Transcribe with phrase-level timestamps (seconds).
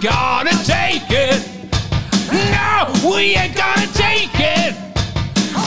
[0.00, 1.42] gonna take it.
[2.32, 4.74] No, we ain't gonna take it.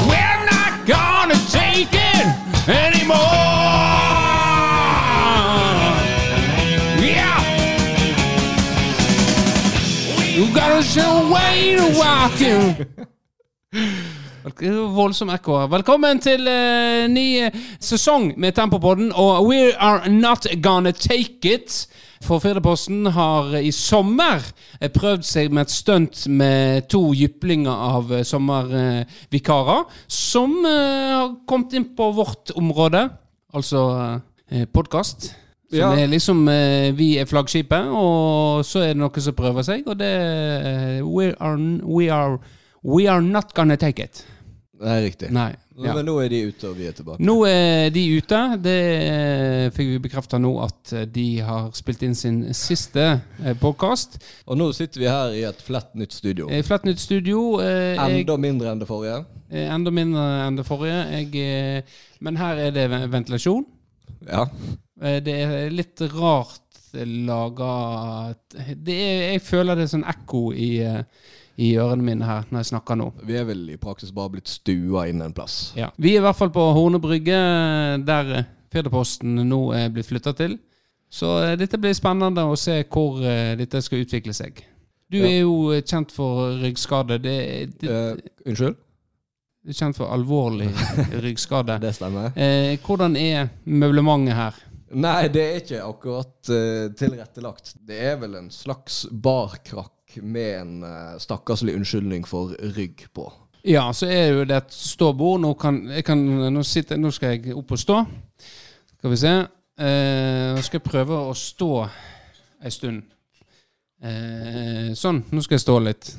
[0.09, 2.25] We're not gonna take it
[2.67, 3.17] anymore.
[6.99, 7.37] Yeah.
[10.35, 12.85] You gotta show way to walk in.
[14.43, 15.67] Var Voldsom ekko.
[15.67, 21.87] Velkommen til eh, ny eh, sesong med Tempopodden, og We Are Not Gonna Take It.
[22.23, 24.43] For Firdaposten har i sommer
[24.79, 31.33] eh, prøvd seg med et stunt med to jyplinger av eh, sommervikarer, som eh, har
[31.49, 33.07] kommet inn på vårt område,
[33.53, 33.85] altså
[34.73, 35.31] podkast.
[35.73, 35.87] Som Ja.
[35.97, 36.45] er liksom
[36.93, 41.57] Vi er flaggskipet, og så er det noen som prøver seg, og det We are,
[41.81, 42.37] we are,
[42.83, 44.23] we are not gonna take it.
[44.73, 45.27] Det er riktig.
[45.31, 45.51] Nei.
[45.77, 45.93] Ja.
[45.95, 47.21] Men nå er de ute, og vi er tilbake.
[47.23, 48.39] Nå er de ute.
[48.61, 53.05] Det eh, fikk vi bekrefta nå at eh, de har spilt inn sin siste
[53.61, 54.17] podkast.
[54.49, 56.49] Og nå sitter vi her i et flett nytt studio.
[56.65, 57.43] Flett nytt studio.
[57.61, 59.21] eh, Enda mindre enn det forrige.
[59.53, 60.99] eh, enda mindre enn det forrige.
[61.19, 63.65] Jeg, eh, men her er det ventilasjon.
[64.27, 64.47] Ja.
[65.01, 66.59] Eh, Det er litt rart
[66.93, 68.33] laga
[68.77, 71.01] det er, Jeg føler det er sånn ekko i, eh,
[71.61, 73.11] i ørene mine her når jeg snakker nå.
[73.27, 75.73] Vi er vel i praksis bare blitt stua inn en plass.
[75.77, 75.91] Ja.
[76.01, 77.37] Vi er i hvert fall på Horne brygge,
[78.07, 80.57] der eh, Firdaposten nå er blitt flytta til.
[81.13, 84.63] Så eh, dette blir spennende å se hvor eh, dette skal utvikle seg.
[85.13, 85.27] Du Ja.
[85.29, 87.19] er jo kjent for ryggskade.
[87.21, 87.37] Det,
[87.83, 88.79] det, Eh, unnskyld?
[89.63, 90.71] du er kjent for alvorlig
[91.23, 91.77] ryggskade.
[91.79, 92.33] Det stemmer.
[92.35, 94.57] Eh, hvordan er møblementet her?
[94.93, 97.71] Nei, det er ikke akkurat uh, tilrettelagt.
[97.81, 103.31] Det er vel en slags barkrakk med en uh, stakkarslig unnskyldning for rygg på.
[103.63, 105.39] Ja, så er jo det et ståbord.
[105.41, 106.19] Nå, kan, kan,
[106.53, 108.01] nå, sitter, nå skal jeg opp og stå.
[108.97, 109.31] Skal vi se.
[109.79, 111.69] Eh, nå skal jeg prøve å stå
[112.63, 113.05] ei stund.
[114.03, 115.23] Eh, sånn.
[115.31, 116.11] Nå skal jeg stå litt.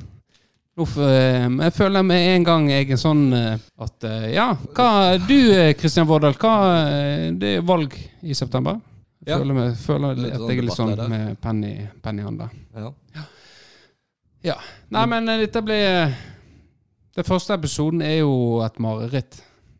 [0.81, 4.89] Uff, eh, jeg føler med en gang jeg er sånn eh, at eh, Ja, hva
[5.21, 5.37] du
[5.79, 7.93] Kristian Vårdal, hva eh, Det er valg
[8.25, 8.81] i september.
[9.23, 9.37] Jeg Ja.
[9.39, 11.63] føler, med, føler at sånn jeg er litt sånn med penn
[12.19, 12.49] i hånda.
[12.75, 12.91] Ja.
[14.45, 14.59] Ja.
[14.93, 16.13] Nei, men eh, dette blir
[17.15, 19.37] Den første episoden er jo et mareritt.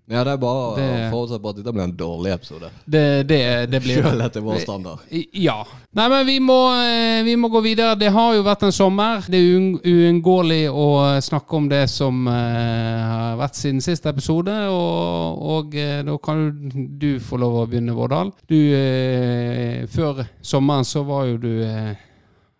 [0.07, 2.69] ja, det er bare Det- å forutsette på at dette blir en dårlig episode.
[2.85, 3.39] Det, det,
[3.71, 4.99] det blir Sjøl etter vår standard.
[5.33, 5.57] Ja.
[5.97, 7.97] Nei, men vi må, eh, vi må gå videre.
[7.99, 9.25] Det har jo vært en sommer.
[9.27, 10.87] Det er uunngåelig å
[11.25, 14.53] snakke om det som eh, har vært siden siste episode.
[14.69, 18.31] Og, og eh, da kan jo du få lov å begynne, Vårdal.
[18.47, 21.95] Du, eh, før sommeren så var jo du eh,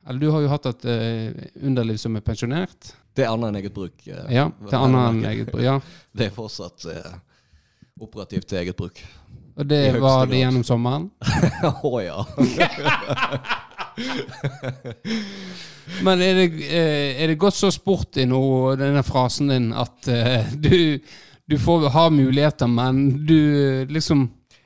[0.08, 1.32] Eller du har jo hatt et uh,
[1.66, 2.92] underliv som er pensjonert.
[3.16, 3.96] Det er annet enn eget bruk.
[4.06, 5.64] Uh, Ja, til annet enn eget bruk.
[5.66, 5.80] Ja.
[6.18, 7.16] Det er fortsatt uh,
[8.06, 9.02] operativt til eget bruk.
[9.56, 10.40] Og det var det grad.
[10.42, 11.10] gjennom sommeren.
[11.90, 12.26] Å ja.
[16.04, 18.42] Men er det, er det gått så sport i nå,
[18.76, 20.10] denne frasen din, at
[20.60, 21.00] du,
[21.48, 24.26] du får ha muligheter, men du liksom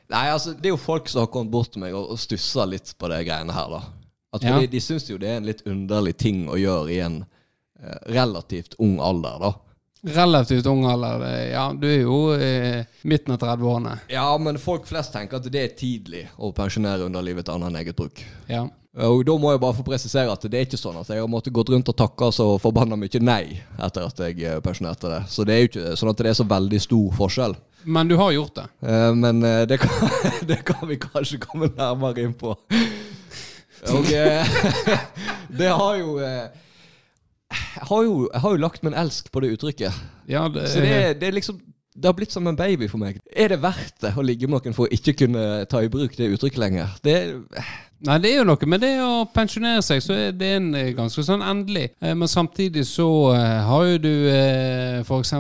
[0.10, 2.66] Nei, altså, det er jo folk som har kommet bort til meg og, og stussa
[2.66, 3.99] litt på de greiene her, da.
[4.34, 4.60] At Ja.
[4.62, 7.24] De syns jo det er en litt underlig ting å gjøre i en
[7.82, 9.54] eh, relativt ung alder, da.
[10.16, 11.26] Relativt ung alder.
[11.50, 13.98] Ja, du er jo i midten av 30-årene.
[14.14, 17.80] Ja, men folk flest tenker at det er tidlig å pensjonere underlivet til annet enn
[17.82, 18.22] eget bruk.
[18.48, 18.68] Ja.
[19.00, 21.30] Og da må jeg bare få presisere at det er ikke sånn at jeg har
[21.30, 25.20] måttet gått rundt og takka så forbanna mye nei etter at jeg eh, pensjonerte det.
[25.30, 27.58] Så det er jo ikke sånn at det er så veldig stor forskjell.
[27.86, 28.66] Men du har gjort det.
[28.82, 30.16] Eh, men eh, det, kan,
[30.50, 32.56] det kan vi kanskje komme nærmere inn på.
[33.88, 34.06] Og
[35.60, 36.48] det har jo eh,
[37.50, 39.96] jeg har jo, jeg har jo lagt min elsk på det uttrykket.
[40.30, 41.58] Ja, det, Så det, er- det er liksom
[42.00, 43.18] Det har blitt som en baby for meg.
[43.36, 46.14] Er det verdt det å ligge med noen for å ikke kunne ta i bruk
[46.16, 46.94] det uttrykket lenger?
[47.04, 47.16] Det
[48.08, 50.92] Nei, det er jo noe med det å pensjonere seg, så er det en eh,
[50.96, 51.90] ganske sånn endelig.
[52.00, 54.14] Eh, Men samtidig så eh, har jo du
[55.04, 55.34] f.eks.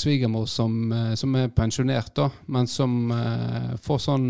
[0.00, 0.78] svigermor som,
[1.18, 3.12] som er pensjonert, da, men som
[3.84, 4.26] får sånn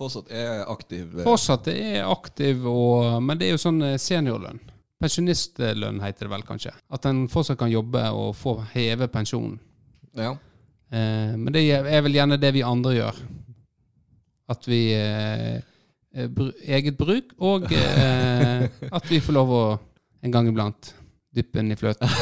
[0.00, 1.14] fortsatt er aktiv.
[1.22, 4.58] Fortsatt er aktiv, og, men det er jo sånn seniorlønn.
[5.00, 6.74] Pensjonistlønn heter det vel kanskje.
[6.90, 9.60] At en fortsatt kan jobbe og få heve pensjonen.
[10.18, 10.34] Ja.
[10.90, 13.20] Men det er vel gjerne det vi andre gjør.
[14.50, 14.82] At vi
[16.14, 19.62] Eget bruk, og eh, at vi får lov å
[20.26, 20.94] en gang iblant
[21.34, 22.10] dyppe den i fløten.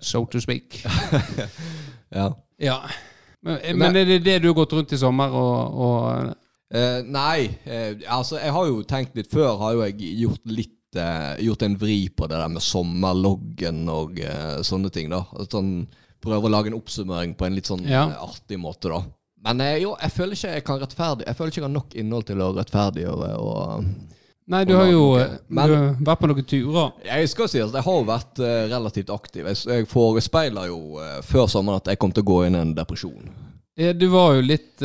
[0.00, 0.84] So to speak.
[2.14, 2.28] ja.
[2.62, 2.76] Ja.
[3.42, 6.36] Men, men er det det du har gått rundt i sommer og, og
[6.68, 10.98] Eh, nei, eh, altså jeg har jo tenkt litt før, har jo jeg gjort litt
[11.00, 15.22] eh, Gjort en vri på det der med sommerloggen og eh, sånne ting, da.
[15.48, 15.86] Sånn,
[16.20, 18.02] prøve å lage en oppsummering på en litt sånn Ja.
[18.10, 19.00] eh, artig måte, da.
[19.44, 21.92] Men eh, jo, jeg føler ikke jeg kan rettferdig Jeg føler ikke jeg har nok
[21.94, 23.84] innhold til å rettferdiggjøre og
[24.48, 26.92] Nei, du har jo eh, Men- du vært på noen turer.
[27.04, 29.44] Jeg skal si at jeg har vært eh, relativt aktiv.
[29.50, 30.78] Jeg, jeg forespeila jo
[31.28, 33.28] før sommeren at jeg kom til å gå inn i en depresjon.
[33.76, 34.80] Ja, Du var jo litt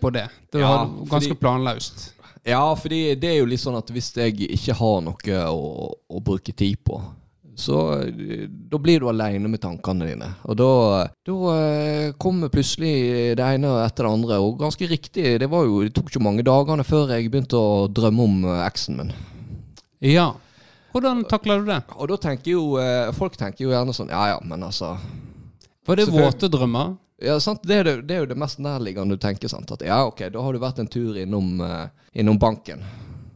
[0.00, 0.26] på det.
[0.52, 2.12] Det Ja, var ganske fordi- planløst.
[2.46, 6.20] Ja, fordi det er jo litt sånn at hvis jeg ikke har noe å, å
[6.22, 7.00] bruke tid på,
[7.56, 10.28] så eh, da blir du aleine med tankene dine.
[10.44, 10.72] Og da,
[11.24, 14.40] da eh, kommer plutselig det ene etter det andre.
[14.44, 17.86] Og ganske riktig, det, var jo, det tok ikke mange dagene før jeg begynte å
[17.88, 19.14] drømme om eh, eksen min.
[20.04, 20.34] Ja.
[20.92, 21.80] Hvordan takler du det?
[21.96, 22.62] Og da tenker jo
[23.16, 24.94] folk tenker jo gjerne sånn Ja ja, men altså
[25.84, 26.94] Var det våte drømmer?
[27.20, 27.64] Ja, sant?
[27.68, 29.48] Det, er det, det er jo det mest nærliggende du tenker.
[29.52, 29.72] sant?
[29.72, 31.60] At ja, ok, da har du vært en tur innom,
[32.16, 32.84] innom banken.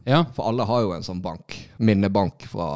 [0.05, 0.23] Ja.
[0.37, 1.57] For alle har jo en sånn bank.
[1.81, 2.69] Minnebank fra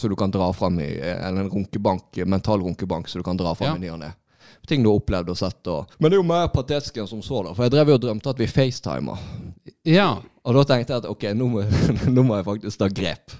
[0.00, 3.54] Så du kan dra fram i Eller en runkebank, mental runkebank, så du kan dra
[3.58, 3.76] fram Ja.
[3.76, 4.12] i ny og ne.
[4.68, 5.66] Ting du har opplevd og sett.
[5.66, 5.86] Og.
[5.98, 7.54] Men det er jo mer patetisk enn som så, da.
[7.56, 9.18] For jeg drev jo og drømte at vi facetimer.
[9.84, 10.18] ja.
[10.48, 11.62] Og da tenkte jeg at ok, nå må,
[12.16, 13.32] nå må jeg faktisk ta grep.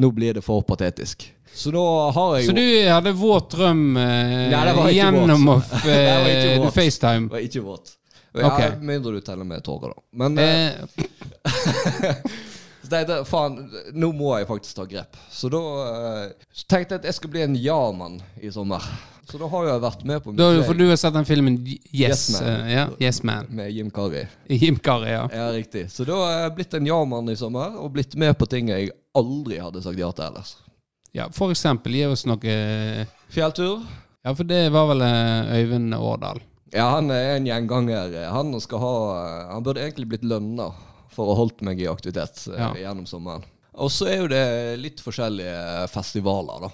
[0.00, 1.26] Nå blir det for patetisk.
[1.52, 1.82] Så nå
[2.16, 5.56] har jeg jo Så du hadde våt drøm eh, Nei, det var ikke gjennom å
[5.58, 5.74] våt.
[5.84, 5.98] Det
[6.30, 6.70] ikke eh.
[6.78, 7.28] FaceTime?
[7.28, 7.90] var ikke våt.
[8.32, 8.78] Ja, Ok.
[8.80, 10.00] Mindre du teller med tårer, da.
[10.16, 10.72] Men eh,
[12.92, 13.56] Eh, det, faen,
[13.96, 15.16] nå må jeg faktisk ta grep.
[15.32, 18.84] Så da eh, så tenkte jeg at jeg skal bli en ja-mann i sommer.
[19.30, 21.86] Så da har jeg vært med på da, for du har sett den filmen Yes,
[21.94, 22.48] Yes Man.
[22.50, 23.46] Uh, ja, yes Man.
[23.54, 24.26] med Jim Carrey.
[24.50, 25.22] Jim Carrey, ja.
[25.32, 25.86] Ja, riktig.
[25.94, 28.90] Så da har jeg blitt en ja-mann i sommer, og blitt med på ting jeg
[29.16, 30.56] aldri hadde sagt ja til ellers.
[31.16, 31.30] ja.
[31.32, 32.56] For eksempel, gi oss noe
[33.32, 33.86] Fjelltur.
[34.22, 36.42] Ja, for det var vel eh, Øyvind Årdal.
[36.72, 38.12] Ja, han er en gjenganger.
[38.32, 38.92] Han skal ha
[39.54, 40.70] Han burde egentlig blitt lønna
[41.14, 42.72] for å ha holdt meg i aktivitet eh, Ja.
[42.74, 43.44] gjennom sommeren.
[43.74, 46.70] Og så er jo det litt forskjellige festivaler, da.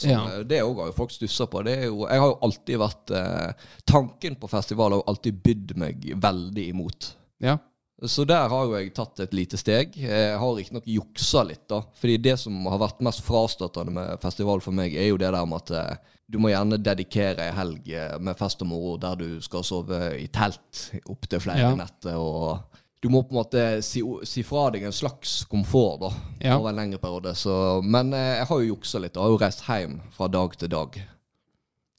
[0.00, 0.20] Som, Ja.
[0.38, 1.62] eh, Det òg har jo folk stussa på.
[1.64, 3.52] Det jo, jeg har jo alltid vært eh,
[3.84, 7.14] Tanken på festival har jo alltid bydd meg veldig imot.
[7.40, 7.58] Ja.
[8.02, 9.92] Så der har jo jeg tatt et lite steg.
[9.94, 11.82] Jeg har riktignok juksa litt, da.
[12.00, 15.44] Fordi det som har vært mest frastøtende med festival for meg, er jo det der
[15.44, 15.96] med at eh,
[16.30, 17.90] du må gjerne dedikere ei helg
[18.22, 21.74] med fest og moro der du skal sove i telt opptil flere Ja.
[21.74, 22.14] netter.
[22.16, 22.62] Og
[23.00, 26.10] du må på en måte si, si fra deg en slags komfort da,
[26.44, 26.58] Ja.
[26.58, 27.32] over en lengre periode.
[27.38, 29.16] Så, men eh, jeg har jo juksa litt.
[29.16, 30.98] Jeg har jo reist hjem fra dag til dag.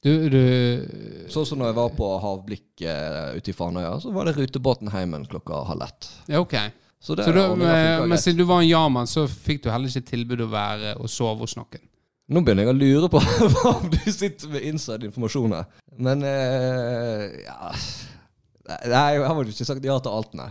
[0.02, 4.26] Du, du Sånn som når jeg var på Havblikk eh, ute i Fanøya, så var
[4.26, 6.08] det rutebåten hjem klokka halv ett.
[6.30, 6.56] Ja, ok.
[7.02, 9.90] Så det Så ordningen eh, men siden du var en ja-mann, så fikk du heller
[9.90, 11.82] ikke tilbud å være og sove hos noen.
[12.30, 13.18] Nå begynner jeg å lure på
[13.74, 15.66] om du sitter med inside informasjon her.
[15.98, 17.72] Men uh, ja
[18.62, 20.46] Nei, jeg har jo ikke sagt ja til alt, nei.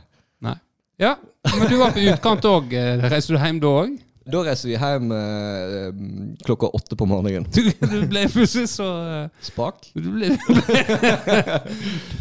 [1.01, 1.15] Ja,
[1.57, 2.74] men du var på utkant òg.
[3.09, 4.00] Reiste du hjem da òg?
[4.31, 5.88] Da reiser vi hjem eh,
[6.45, 7.48] klokka åtte på morgenen.
[7.50, 9.88] Du, du ble plutselig så eh, Spak?
[9.98, 10.30] du ble,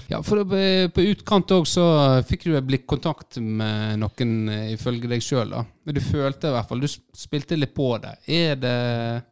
[0.09, 0.62] Ja, for det,
[0.97, 1.85] på utkant òg så
[2.27, 5.53] fikk du blikkontakt med noen, eh, ifølge deg sjøl.
[5.85, 8.17] Men du følte i hvert fall Du spilte litt på det.
[8.33, 8.75] Er det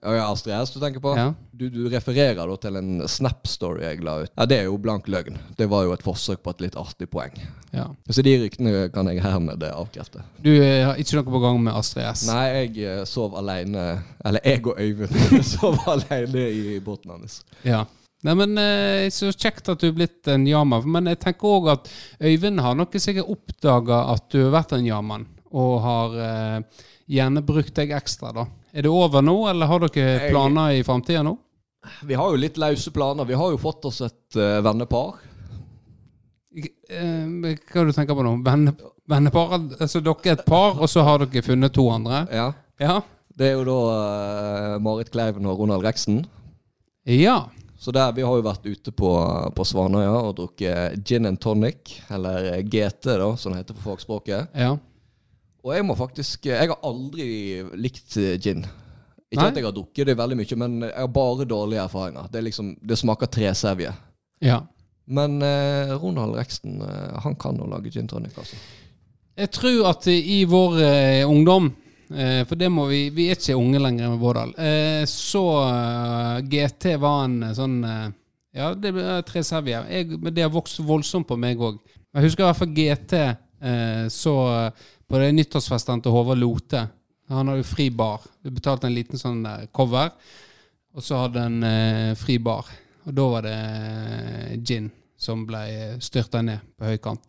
[0.05, 1.17] Ja, ja, Astrid S du tenker på?
[1.17, 1.31] Ja.
[1.59, 4.31] Du, du refererer da til en Snap-story jeg la ut.
[4.31, 5.41] Ja, Det er jo blank løgn.
[5.59, 7.35] Det var jo et forsøk på et litt artig poeng.
[7.75, 7.89] Ja.
[8.07, 10.23] Så de ryktene kan jeg hermed avkrefte.
[10.39, 12.29] Du eh, har ikke noe på gang med Astrid S?
[12.31, 13.89] Nei, jeg eh, sov alene
[14.23, 17.41] Eller jeg og Øyvind sov alene i båten hans.
[17.67, 17.83] Ja.
[18.23, 20.87] Nei, men eh, Så kjekt at du er blitt en jaman.
[20.87, 21.91] Men jeg tenker òg at
[22.23, 26.87] Øyvind har nok sikkert oppdaga at du har vært en jaman, og har eh,
[27.19, 28.47] gjerne brukt deg ekstra, da.
[28.71, 31.35] Er det over nå, eller har dere planer i framtida nå?
[32.07, 33.29] Vi har jo litt løse planer.
[33.29, 35.19] Vi har jo fått oss et uh, vennepar.
[36.59, 38.33] Eh, hva du tenker på nå?
[38.47, 38.75] Venne,
[39.09, 39.55] vennepar?
[39.79, 42.25] Altså dere er et par, og så har dere funnet to andre?
[42.33, 42.49] Ja.
[42.81, 42.99] Ja.
[43.39, 46.25] Det er jo da uh, Marit Kleiven og Ronald Reksten.
[47.07, 47.45] Ja.
[47.79, 49.13] Så der, Vi har jo vært ute på,
[49.55, 53.87] på Svanøya og drukket gin and tonic, eller eh, GT, da, som det heter på
[53.93, 54.55] fagspråket.
[54.59, 54.77] ja.
[55.67, 57.25] Og jeg må faktisk Jeg har aldri
[57.77, 58.63] likt gin.
[59.31, 59.49] Ikke Nei.
[59.53, 62.29] at jeg har drukket det veldig mye, men jeg har bare dårlige erfaringer.
[62.33, 63.95] Det, liksom, det smaker tresevje.
[64.41, 64.63] ja.
[65.09, 68.57] Men eh, Ronald Reksten, eh, han kan å lage gin tonic, altså.
[69.41, 71.71] Jeg tror at i vår eh, ungdom
[72.13, 74.53] eh, For det må vi Vi er ikke unge lenger med Vårdal.
[74.61, 78.05] Eh, så eh, GT var en eh, sånn eh,
[78.61, 79.81] Ja, det ble eh, tre sevje.
[80.19, 81.81] Men det har vokst voldsomt på meg òg.
[82.13, 86.85] Jeg husker i hvert fall GT eh, så eh, på det nyttårsfesten til Håvard Lote.
[87.29, 88.21] Han hadde fri bar.
[88.43, 90.11] Du betalte en liten sånn der cover,
[90.97, 92.67] og så hadde han eh, fri bar.
[93.09, 95.63] Og da var det eh, gin som ble
[96.05, 97.29] styrta ned på høykant.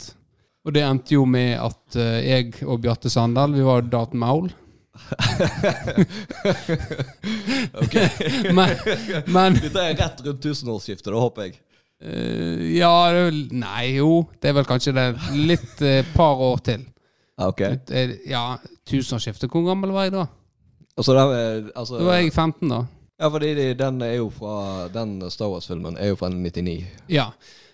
[0.68, 4.50] Og det endte jo med at eh, jeg og Bjarte Sandal, vi var daten Maul.
[8.58, 8.70] men,
[9.32, 11.54] men Dette er rett rundt tusenårsskiftet, da, håper jeg.
[12.00, 13.12] Uh, Ja,
[13.52, 14.28] Nei, jo.
[14.40, 16.82] Det er vel kanskje det litt uh, par år til.
[17.40, 17.62] Ja, ok.
[17.62, 18.44] Eh, Ja,
[18.86, 19.50] tusenårsskiftet.
[19.52, 20.26] Hvor gammel var jeg da?
[21.00, 22.82] Altså, det er, altså, Da var jeg 15, da.
[23.20, 26.86] Ja, fordi de- den er jo fra Den Star Wars-filmen er jo fra 99.
[27.10, 27.30] Ja.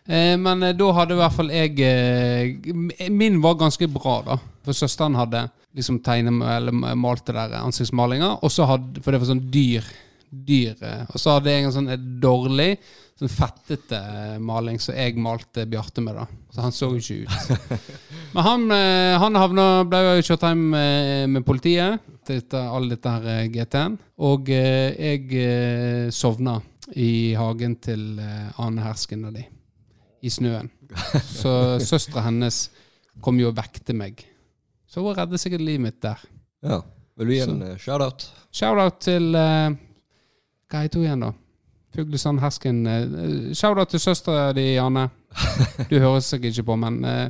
[0.08, 4.38] Eh, men eh, da hadde i hvert fall jeg eh, Min var ganske bra, da.
[4.64, 9.28] For søsteren hadde liksom tegne, eller malte der ansiktsmalinga, og så hadde For det var
[9.34, 9.84] sånn dyr.
[10.32, 12.78] dyr eh, og så hadde jeg en sånn eh, dårlig,
[13.16, 16.26] sånn fettete eh, maling som jeg malte Bjarte med, da.
[16.52, 17.84] Så han så jo ikke ut.
[18.36, 23.12] Men han, eh, han havna, ble jo kjørt hjem eh, med politiet etter all dette
[23.14, 24.00] her GT-en.
[24.26, 26.56] Og jeg sovna
[26.98, 29.44] i hagen til Ane Hersken og de.
[30.26, 30.72] I snøen.
[31.22, 31.52] Så
[31.86, 32.64] søstera hennes
[33.22, 34.26] kom jo og vekte meg.
[34.90, 36.26] Så hun redder sikkert livet mitt der.
[36.66, 36.82] Ja.
[37.16, 38.26] Vil du gi en shout-out?
[38.50, 39.70] Shout-out til uh,
[40.66, 41.32] Hva heter hun igjen, da?
[41.96, 42.82] Fuglesand Hersken.
[42.88, 45.10] eh, Shout-out til søstera di, Janne.
[45.90, 47.30] Du høres sikkert ikke på, men eh,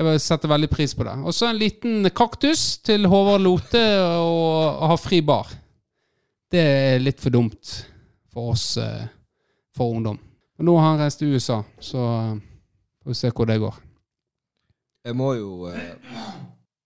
[0.00, 1.16] jeg setter veldig pris på det.
[1.26, 3.82] Og så en liten kaktus til Håvard Lote
[4.22, 5.50] å ha fri bar.
[6.50, 7.76] Det er litt for dumt
[8.30, 9.06] for oss, eh,
[9.76, 10.18] for ungdom.
[10.58, 12.34] Men nå har han reist til USA, så eh,
[13.02, 13.78] får vi se hvor det går.
[15.06, 15.94] Jeg må jo eh,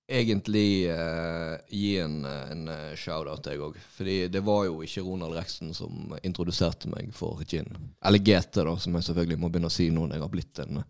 [0.09, 3.77] egentlig eh, gi en, eh, en eh, shout-out, jeg òg.
[3.97, 7.71] Fordi det var jo ikke Ronald Rexen som introduserte meg for gin.
[8.05, 10.59] Eller GT, da, som jeg selvfølgelig må begynne å si nå når jeg har blitt
[10.67, 10.89] en eh,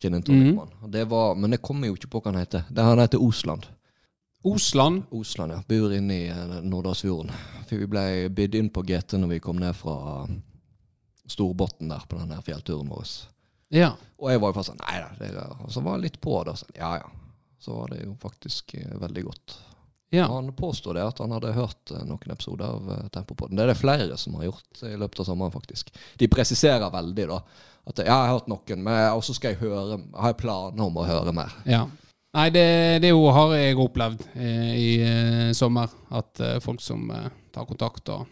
[0.00, 0.70] gin and tonic-mann.
[0.90, 2.64] Det var- Men det kommer jo ikke på hva han heter.
[2.70, 3.66] Det Han heter Osland.
[4.44, 5.02] Osland.
[5.12, 5.62] Osland, ja.
[5.68, 6.30] Bor inne i
[6.64, 7.30] Nordalsfjorden.
[7.68, 10.26] For vi ble bydd inn på GT når vi kom ned fra
[11.28, 13.06] Storbotn der på den fjellturen vår.
[13.70, 13.92] Ja.
[14.18, 15.44] Og jeg var jo fast sånn Nei da.
[15.62, 16.56] Og så var jeg litt på det.
[16.58, 17.10] Sånn, ja ja.
[17.60, 19.56] Så var det jo faktisk eh, veldig godt.
[20.16, 20.26] ja.
[20.32, 23.58] Han påstod det at han hadde hørt eh, noen episoder av uh, Tempopodden.
[23.58, 25.92] Det er det flere som har gjort i løpet av sommeren, faktisk.
[26.18, 27.42] De presiserer veldig, da.
[27.90, 30.98] At ja, jeg har hørt noen, men også skal jeg høre Har jeg planer om
[31.00, 31.54] å høre mer.
[31.68, 31.86] Ja.
[32.36, 32.66] Nei, det,
[33.02, 35.90] det jo har jeg opplevd eh, i eh, sommer.
[36.14, 38.28] At eh, folk som eh, tar kontakt og,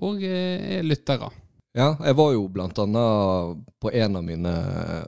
[0.00, 1.28] og eh, er lyttere.
[1.70, 4.52] Ja, jeg var jo blant annet på en av mine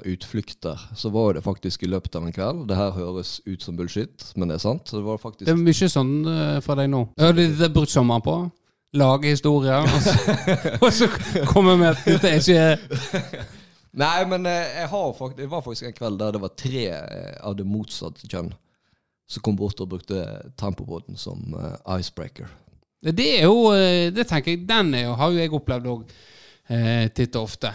[0.07, 0.79] utflukter.
[0.95, 2.67] Så var det faktisk i løpet av en kveld.
[2.71, 4.93] Det her høres ut som bullshit, men det er sant.
[4.93, 7.01] Det var faktisk Det er mye sånn eh, for deg nå.
[7.19, 8.37] Ja, det, er brukt sommeren på.
[8.95, 9.83] Lage historier.
[9.83, 10.37] Og så,
[10.85, 11.09] og så
[11.51, 13.49] komme med at dette er ikke
[13.99, 16.85] Nei, men eh, jeg har fakt det var faktisk en kveld der det var tre
[16.95, 18.53] eh, av det motsatte kjønn
[19.29, 20.23] som kom bort og brukte
[20.61, 21.57] Tempopodden som
[21.97, 22.47] icebreaker.
[23.03, 23.73] Det er jo
[24.15, 26.13] Det tenker jeg, den jo, har jo jeg opplevd òg
[26.69, 27.73] eh, titt og ofte.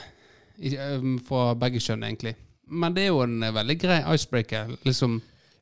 [0.58, 2.36] I, eh, fra begge kjønn, egentlig.
[2.68, 4.76] Men det er jo en eh, veldig grei icebreaker.
[4.86, 5.20] Liksom,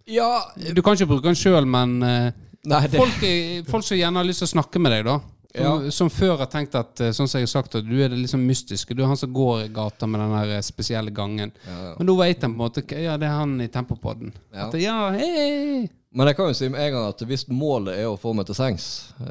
[0.07, 2.31] Ja du kan ikke bruke den sjøl, men eh,
[2.65, 5.19] Nei, folk, er- folk som gjerne har lyst til å snakke med deg, da.
[5.55, 8.09] Som, som før har tenkt at eh, Sånn som jeg har sagt, at du er
[8.11, 8.91] det liksom mystiske.
[8.97, 11.53] Du er han som går i gata med den eh, spesielle gangen.
[11.67, 11.93] ja, ja.
[11.99, 14.33] Men da vet han på en måte Ja, det er han i Tempopodden.
[14.51, 14.65] Ja.
[14.67, 15.85] At, ja, hei!
[16.15, 18.45] Men jeg kan jo si med en gang at hvis målet er å få meg
[18.47, 18.85] til sengs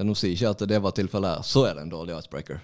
[0.05, 2.59] Nå sier jeg ikke at det var tilfellet her, så er det en dårlig icebreaker.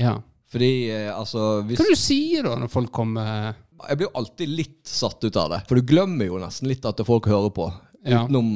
[0.00, 0.14] Ja.
[0.54, 3.54] Fordi eh, altså hvis, Hva du sier da, når folk kommer
[3.88, 5.58] Jeg blir jo alltid litt satt ut av det.
[5.68, 7.66] For du glemmer jo nesten litt at det folk hører på.
[8.06, 8.22] Ja.
[8.24, 8.50] Utenom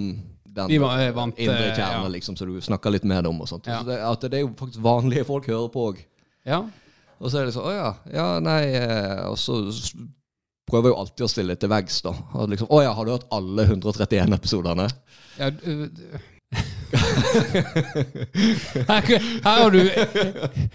[0.58, 2.12] den De var- er vant, indre kjernen, kjerne, ja.
[2.14, 3.66] liksom, så du snakker litt med dem og sånt.
[3.68, 3.80] Ja.
[3.82, 6.00] Så det, at det er jo faktisk vanlige folk hører på òg.
[6.48, 6.62] Ja.
[7.20, 7.90] Og så er det sånn Å ja.
[8.14, 9.92] Ja, nei eh, Og så s-
[10.70, 12.12] prøver jeg jo alltid å stille til veggs, da.
[12.38, 14.88] Og liksom, Å ja, har du hørt alle 131 episodene?
[15.38, 16.18] ja du, du-
[18.88, 19.80] her, her har du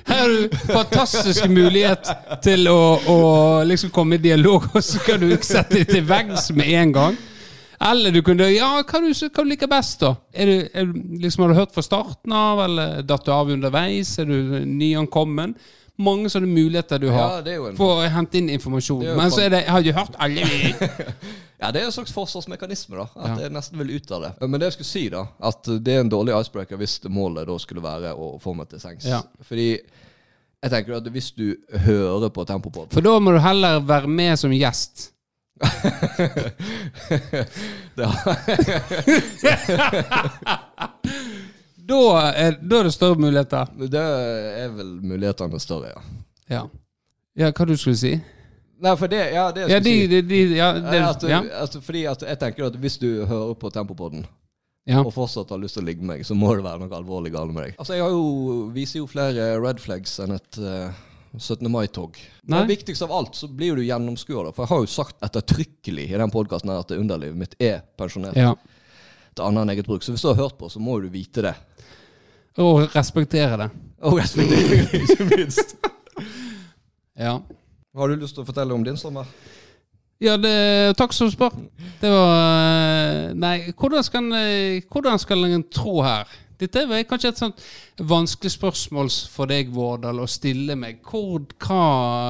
[0.08, 2.10] Her har du fantastisk mulighet
[2.44, 3.20] til å, å
[3.68, 7.22] liksom komme i dialog, og så kan du sette det til veggs med en gang.
[7.84, 10.16] Eller du kunne Ja, hva du, hva du liker best, da?
[10.32, 10.92] Er du, er
[11.24, 14.16] liksom, har du hørt fra starten av, eller datt du av underveis?
[14.22, 15.56] Er du nyankommen?
[16.02, 19.04] Mange sånne muligheter du har Ja, en for å hente inn informasjon.
[19.16, 20.42] Men så det Har du hørt alle?
[21.64, 23.06] Ja, det er en slags forsvarsmekanisme, da.
[23.16, 23.44] At Ja.
[23.46, 24.32] jeg nesten vil ut av det.
[24.42, 27.56] Men det jeg skulle si, da, at det er en dårlig icebreaker hvis målet da
[27.62, 29.06] skulle være å få meg til sengs.
[29.08, 29.22] Ja.
[29.48, 29.70] Fordi
[30.64, 34.36] jeg tenker at hvis du hører på Tempopod For da må du heller være med
[34.42, 35.12] som gjest.
[37.96, 38.40] det har-
[41.84, 42.00] Da
[42.32, 43.74] er, da er det større muligheter.
[43.92, 46.04] Det er vel mulighetene større, ja.
[46.52, 46.64] Ja.
[47.40, 48.14] Ja, hva du skulle si?
[48.84, 50.08] Nei, for det, ja, det jeg Ja, de, si.
[50.12, 51.42] de, de ja, det, at, ja.
[51.64, 54.26] at, fordi at jeg tenker at hvis du hører på Tempopodden
[54.90, 55.00] ja.
[55.00, 57.32] og fortsatt har lyst til å ligge med meg, så må det være noe alvorlig
[57.34, 57.80] galt med deg.
[57.80, 60.92] Altså, Jeg har jo, viser jo flere red flags enn et uh,
[61.40, 61.72] 17.
[61.72, 62.20] mai-tog.
[62.52, 64.52] Men viktigst av alt så blir jo du gjennomskuet.
[64.54, 68.54] For jeg har jo sagt ettertrykkelig i den podkasten at underlivet mitt er pensjonert ja.
[69.36, 70.04] Til annen enn eget bruk.
[70.06, 71.56] Så hvis du har hørt på, så må du vite det.
[72.62, 73.70] Og respektere det.
[74.04, 75.76] Og respektere det, ikke minst.
[77.18, 77.38] Ja.
[77.94, 79.30] Har du lyst til å fortelle om din sommer?
[80.24, 81.56] Ja, det, takk som spør.
[82.00, 86.30] Det var eh, Nei, hvordan skal, en- hvordan skal en tro her?
[86.64, 87.64] Dette er kanskje et sånt
[88.08, 91.02] vanskelig spørsmål for deg, Vårdal, å stille meg.
[91.04, 91.82] Hvor, hva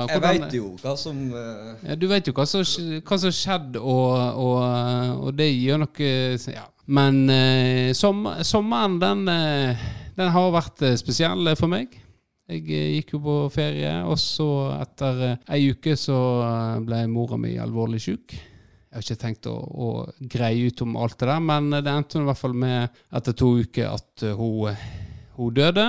[0.10, 1.74] Jeg veit jo hva som uh...
[1.86, 5.84] Ja, du vet jo hva som hva som har skjedd, og, og, og det gjør
[5.84, 6.10] noe
[6.56, 6.66] ja.
[6.86, 9.84] Men eh, som, sommeren, den, eh,
[10.16, 11.94] den har vært eh, spesiell for meg.
[12.52, 16.18] Jeg eh, gikk jo på ferie, og så etter ei uke så
[16.84, 18.36] ble mora mi alvorlig syk.
[18.36, 19.88] Jeg har ikke tenkt å, å
[20.30, 23.56] greie ut om alt det der, men det endte i hvert fall med etter to
[23.64, 24.76] uker at hun,
[25.40, 25.88] hun døde.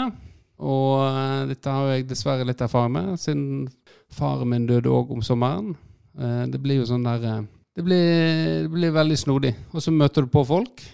[0.64, 3.66] Og dette har jeg dessverre litt erfaring med, siden
[4.14, 5.74] faren min døde òg om sommeren.
[6.14, 7.42] Det blir jo sånn der
[7.74, 9.54] det blir, det blir veldig snodig.
[9.72, 10.84] Og så møter du på folk.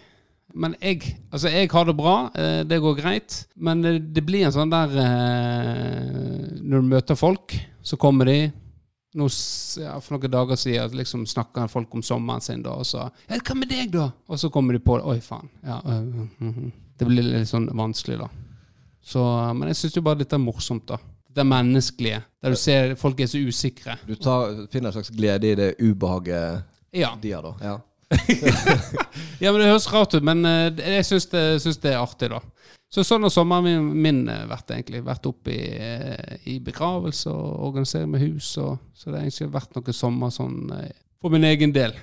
[0.54, 3.36] Men jeg, altså jeg har det bra, eh, det går greit.
[3.54, 7.54] Men det, blir en sånn der eh, Når du møter folk,
[7.86, 8.38] så kommer de
[9.18, 9.26] nå,
[9.82, 13.54] ja, For noen dager siden liksom snakker folk om sommeren sin, da, og så 'Hva
[13.58, 15.04] med deg, da?' Og så kommer de på det.
[15.04, 15.48] 'Oi, faen'.
[15.64, 16.06] Ja, øh,
[16.42, 16.70] øh, øh.
[16.98, 18.28] Det blir litt sånn vanskelig, da.
[19.02, 19.20] Så,
[19.54, 20.98] men jeg syns jo bare dette er morsomt, da.
[21.30, 22.22] Det menneskelige.
[22.42, 23.94] Der du ser folk er så usikre.
[24.08, 26.62] Du tar, finner en slags glede i det ubehaget
[26.96, 27.12] Ja.
[27.22, 27.54] de har, da.
[27.62, 27.76] Ja.
[29.40, 31.42] Ja, men Det høres rart ut, men eh, jeg syns det,
[31.82, 32.40] det er artig, da.
[32.90, 35.04] Så sånn har sommeren min, min eh, vært, egentlig.
[35.06, 38.50] Vært oppe i, eh, i begravelse og organisere med hus.
[38.58, 40.58] Og, så det har egentlig vært noen sommer sånn
[41.22, 41.94] for min egen del.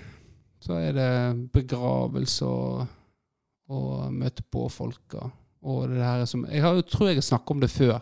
[0.63, 1.09] Så er det
[1.53, 2.87] begravelse og,
[3.69, 5.27] og møte på folk og,
[5.67, 7.99] og det her som Jeg har, tror jeg har snakket om det før.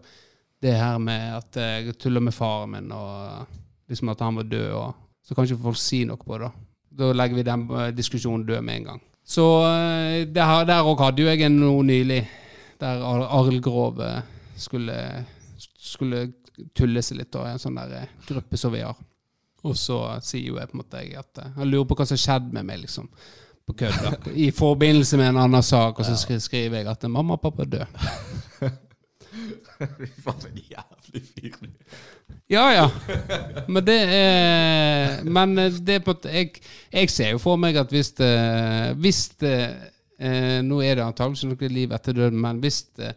[0.62, 3.46] Det her med at jeg tuller med faren min, og
[3.92, 4.70] liksom at han var død.
[4.80, 4.94] Og,
[5.26, 6.48] så kan ikke folk si noe på det.
[6.48, 6.52] da.
[6.96, 9.02] Da legger vi den eh, diskusjonen død med en gang.
[9.26, 12.22] Så eh, det her, der òg hadde jo jeg en noe nylig,
[12.80, 14.22] der Ar- Arild Grov eh,
[14.56, 14.96] skulle,
[15.78, 16.28] skulle
[16.78, 18.96] tulle seg litt, da, i en sånn der eh, gruppe som vi har.
[19.66, 22.22] Og så sier jo jeg på en måte at eh, han lurer på hva som
[22.22, 23.10] skjedde med meg, liksom.
[23.66, 24.30] På kødd.
[24.38, 27.66] I forbindelse med en annen sak, og så skriver jeg at eh, mamma og pappa
[27.66, 28.10] er døde.
[30.24, 31.58] For en jævlig fyr.
[32.50, 32.86] Ja, ja.
[33.68, 36.60] Men det er Men det er på jeg,
[36.94, 38.32] jeg ser jo for meg at hvis det,
[39.02, 39.56] hvis det
[40.20, 43.16] eh, Nå er det antakelig noe liv etter døden, men hvis det,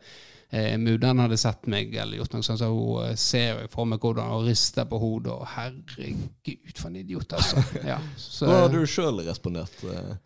[0.51, 3.89] eh, mudder'n hadde sett meg eller gjort noe sånt, så hun eh, ser jo for
[3.91, 7.63] meg hvordan hun rister på hodet og Herregud, for en idiot, altså.
[7.85, 9.85] Ja, så, Hvordan har du sjøl respondert?
[9.85, 10.17] eh?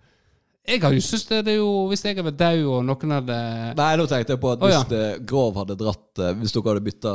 [0.63, 3.15] Jeg hadde jo syntes det, det er jo Hvis jeg hadde vært død og noen
[3.17, 3.39] hadde
[3.79, 4.83] Nei, nå tenkte jeg på at hvis hvis ja.
[4.93, 7.15] det, Grov hadde dratt eh, Hvis dere hadde bytta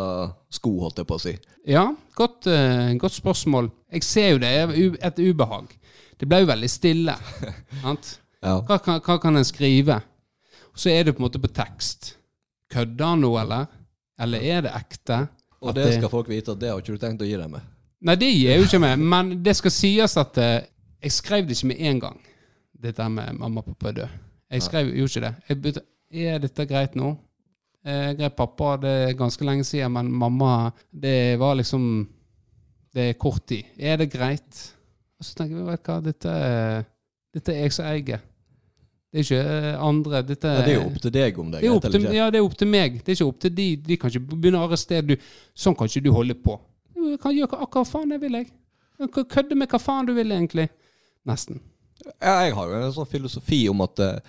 [0.58, 1.34] sko, holdt jeg på å si.
[1.68, 1.86] Ja,
[2.20, 3.70] godt, eh, godt spørsmål.
[3.96, 4.76] Jeg ser jo det er
[5.10, 5.72] et ubehag.
[6.20, 7.16] Det ble jo veldig stille.
[7.86, 8.14] sant?
[8.44, 8.58] Ja.
[8.68, 10.00] Hva, kan- hva kan en skrive?
[10.74, 12.14] Og så er det på en måte på tekst.
[12.74, 13.68] Kødder han nå, eller?
[14.22, 15.24] Eller er det ekte?
[15.62, 17.50] Og At det skal folk vite at det har ikke du tenkt å gi deg
[17.52, 17.64] med.
[18.06, 19.06] Nei, det gir jeg jo ikke med.
[19.14, 20.68] Men det skal sies at eh,
[21.04, 22.20] jeg skrev det ikke med en gang.
[22.82, 24.18] Dette med mamma og pappa er død.
[24.54, 25.34] Jeg skrev jo ikke det.
[25.50, 27.16] Jeg begynte, er dette greit nå?
[27.88, 32.08] Jeg greit, pappa, det er ganske lenge siden, men mamma, det var liksom
[32.94, 33.64] Det er kort tid.
[33.78, 34.62] Er det greit?
[35.20, 36.34] Og så tenker vi, vet du hva, dette
[37.38, 38.24] dette er jeg som eier.
[39.08, 40.22] Det er ikke eh, andre.
[40.26, 42.16] Dette Ja, det er jo opp til deg om det er greit eller ikke.
[42.18, 42.98] ja, det er opp til meg.
[43.04, 43.68] Det er ikke opp til de.
[43.88, 45.06] De kan ikke begynne å arrestere.
[45.08, 45.16] Du,
[45.58, 46.58] sånn kan ikke du holde på.
[46.98, 48.50] Du kan gjøre hva faen jeg vil, jeg.
[49.14, 50.68] Kødde med hva faen du vil, egentlig.
[51.30, 51.62] Nesten.
[52.22, 54.20] Ja, jeg har jo en sånn filosofi om at eh,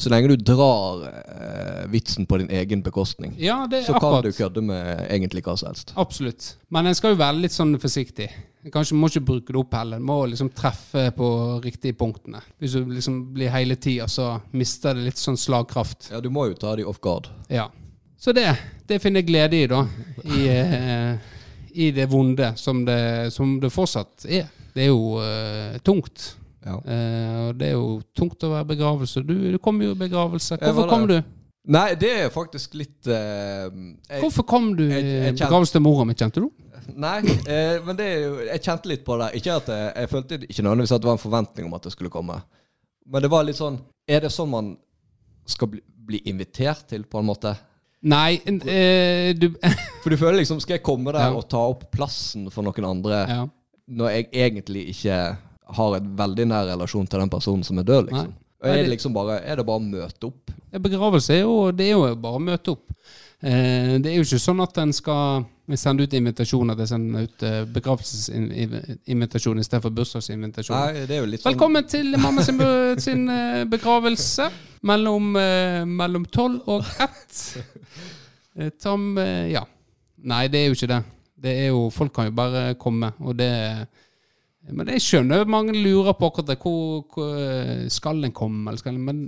[0.00, 4.24] så lenge du drar eh, vitsen på din egen bekostning, Ja, det så kan akkurat.
[4.24, 5.92] du kødde med egentlig hva som helst.
[6.00, 6.54] Absolutt.
[6.72, 8.30] Men en skal jo være litt sånn forsiktig.
[8.72, 10.00] Kanskje må ikke bruke det opp heller.
[10.00, 11.28] En må liksom treffe på
[11.64, 12.40] riktige punktene.
[12.60, 16.10] Hvis du liksom blir hele tida, så mister det litt sånn slagkraft.
[16.12, 17.28] Ja, du må jo ta de off guard.
[17.48, 17.68] Ja.
[18.20, 18.48] Så det,
[18.88, 19.84] det finner jeg glede i, da.
[20.24, 21.14] I, eh,
[21.72, 24.48] i det vonde som det, som det fortsatt er.
[24.74, 26.34] Det er jo eh, tungt.
[26.66, 26.76] Ja.
[26.84, 29.22] Eh, og det er jo tungt å være begravelse.
[29.24, 30.58] Du, du kom jo begravelse.
[30.60, 31.18] Hvorfor kom du?
[31.70, 36.14] Nei, det er faktisk litt eh, jeg, Hvorfor kom du jeg- begravelse til mora mi,
[36.16, 36.48] kjente du?
[36.96, 39.28] Nei, eh, men det er jo Jeg kjente litt på det.
[39.38, 41.92] Ikke at jeg, jeg følte ikke nødvendigvis at det var en forventning om at det
[41.92, 42.38] skulle komme.
[43.06, 43.76] Men det var litt sånn
[44.08, 44.72] Er det sånn man
[45.48, 47.52] skal bli, bli invitert til, på en måte?
[48.08, 49.50] Nei, eh, du
[50.02, 51.36] For du føler liksom Skal jeg komme der Ja.
[51.36, 53.44] og ta opp plassen for noen andre Ja.
[53.90, 55.20] når jeg egentlig ikke
[55.76, 58.30] har en veldig nær relasjon til den personen som er død, liksom?
[58.30, 58.46] Nei.
[58.60, 60.50] Og er det liksom bare Er det bare å møte opp?
[60.84, 62.92] Begravelse er jo, det er jo bare å møte opp.
[63.40, 65.46] Eh, det er jo ikke sånn at en skal
[65.80, 70.76] sende ut invitasjoner til jeg sender ut eh, begravelsesinvitasjon istedenfor bursdagsinvitasjon.
[70.76, 72.60] Nei, det er jo litt sånn Velkommen til mamma sin,
[73.02, 74.50] sin eh, begravelse
[74.86, 77.40] mellom, eh, mellom 12 og 1.
[78.60, 79.08] Tam, Tom
[79.50, 79.64] Ja.
[80.20, 81.00] Nei, det er jo ikke det.
[81.40, 83.50] Det er jo, Folk kan jo bare komme, og det
[84.76, 86.58] Men jeg skjønner mange lurer på akkurat det.
[86.62, 88.66] Hvor, hvor skal en komme?
[88.68, 89.22] Eller skal en, men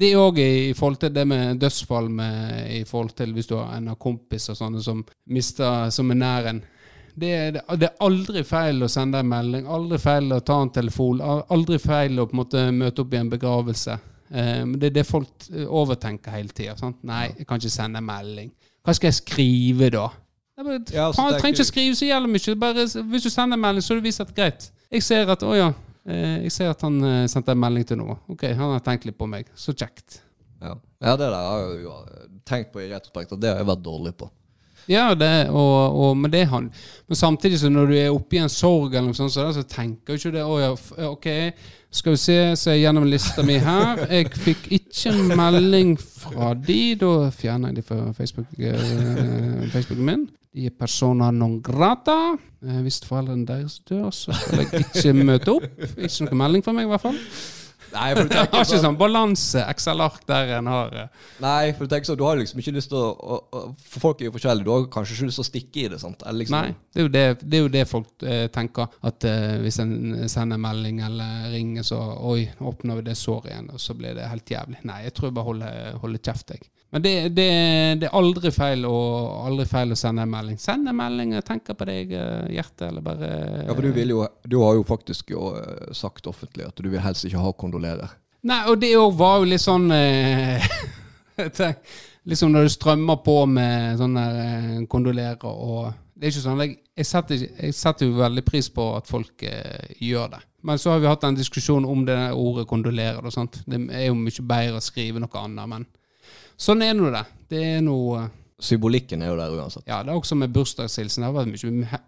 [0.00, 3.74] det òg i forhold til det med dødsfall, med, i forhold til hvis du har
[3.76, 6.62] en av kompiser sånne som mister som er nær en.
[7.10, 10.72] Det, det, det, er aldri feil å sende en melding, aldri feil å ta en
[10.72, 13.98] telefon, aldri feil å på en måte møte opp i en begravelse.
[14.30, 16.92] Um, det er det folk overtenker hele tida.
[17.10, 18.52] Nei, jeg kan ikke sende en melding.
[18.86, 20.06] Hva skal jeg skrive da?
[20.60, 22.56] Jeg, ja, altså, faen, trenger ikke skrive så jævlig mye.
[22.60, 24.66] Bare, hvis du sender en melding, så er det vist at greit.
[24.90, 25.70] Jeg ser at å ja,
[26.04, 28.18] eh, jeg ser at han eh, sendte en melding til noe.
[28.32, 29.48] Ok, han har tenkt litt på meg.
[29.58, 30.20] Så kjekt.
[30.60, 31.96] Ja, ja det der har jeg jo
[32.48, 34.28] tenkt på i retrospekt, og det har jeg vært dårlig på.
[34.90, 36.70] Ja, det, og, og, men det han
[37.06, 40.16] Men samtidig så når du er oppi en sorg, eller noe sånt, så, så tenker
[40.16, 40.42] du ikke det.
[40.42, 40.72] Ja,
[41.10, 41.28] ok,
[41.94, 44.04] skal vi se, se gjennom lista mi her.
[44.10, 46.80] Jeg fikk ikke en melding fra de.
[46.98, 50.28] Da fjerner jeg de fra Facebook, eh, Facebooken min.
[50.50, 52.16] De er persona non grata.
[52.64, 55.66] Eh, hvis foreldrene deres dør, så skal jeg ikke møte opp.
[55.94, 57.18] Ikke noen melding fra meg, i hvert fall.
[57.90, 61.08] Nei, for du tenker har ikke sånn balanse, Excel-ark der en har eh.
[61.42, 64.22] Nei, for du tenker sånn, du har liksom ikke lyst til å, å, For folk
[64.22, 64.66] er jo forskjellige.
[64.66, 66.00] Du har kanskje ikke lyst til å stikke i det.
[66.02, 66.26] sant?
[66.40, 68.98] Liksom, Nei, det er, jo det, det er jo det, folk eh, tenker.
[69.10, 69.94] At eh, hvis en
[70.30, 74.28] sender melding eller ringer, så Oi, åpner vi det såret igjen, og så blir det
[74.30, 74.82] helt jævlig.
[74.90, 76.70] Nei, jeg tror jeg bare holder, holder kjeft, jeg.
[76.90, 77.50] Men det, det,
[78.02, 78.96] det, er aldri feil, å,
[79.46, 80.56] aldri feil å sende en melding.
[80.58, 83.28] Send en melding, jeg tenker på deg, eh, hjerte, eller bare
[83.68, 86.90] Ja, for du, vil jo, du har jo faktisk jo eh, sagt offentlig at du
[86.90, 88.16] vil helst ikke ha kondolerer.
[88.50, 90.66] Nei, og det òg var jo litt sånn eh,
[92.30, 96.74] Liksom når du strømmer på med sånne eh, kondolerer og Det er ikke sånn Jeg,
[96.96, 100.42] jeg, setter, jeg setter, jo veldig pris på at folk eh, gjør det.
[100.66, 103.22] Men så har vi hatt en diskusjon om det ordet kondolerer.
[103.24, 103.62] Og sånt.
[103.64, 105.70] Det er jo mye bedre å skrive noe annet.
[105.70, 105.86] men
[106.60, 107.24] Sånn er nå det.
[107.50, 108.28] Det er noe
[108.60, 109.86] Symbolikken er jo der uansett.
[109.88, 111.22] Ja, det er også med bursdagshilsen.
[111.22, 112.00] Det har vært mye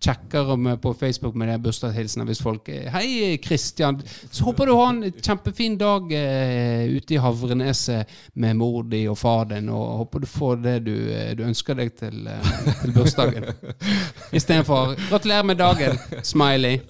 [0.00, 4.00] kjekkere med på Facebook med de bursdagshilsene hvis folk 'Hei, Kristian.
[4.30, 9.18] Så håper du har en kjempefin dag uh, ute i Havreneset med mor di og
[9.18, 12.94] far din, og håper du får det du, eh, du ønsker deg til, uh, til
[12.94, 13.52] bursdagen.'
[14.38, 16.80] Istedenfor 'Gratulerer med dagen', smiley.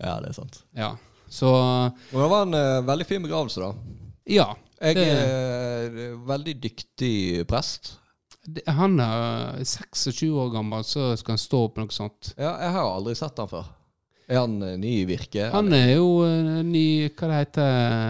[0.00, 0.62] Ja, det er sant.
[0.76, 0.96] Ja,
[1.28, 1.46] så
[2.12, 3.72] Og det var en uh, veldig fin begravelse, da.
[4.26, 7.94] Ja, jeg er veldig dyktig prest.
[8.76, 12.32] Han er 26 år gammel, så skal han stå opp noe sånt.
[12.36, 13.72] Ja, Jeg har aldri sett han før.
[14.26, 15.50] Er han uh, ny i virket?
[15.54, 17.68] Han er jo uh, ny Hva det heter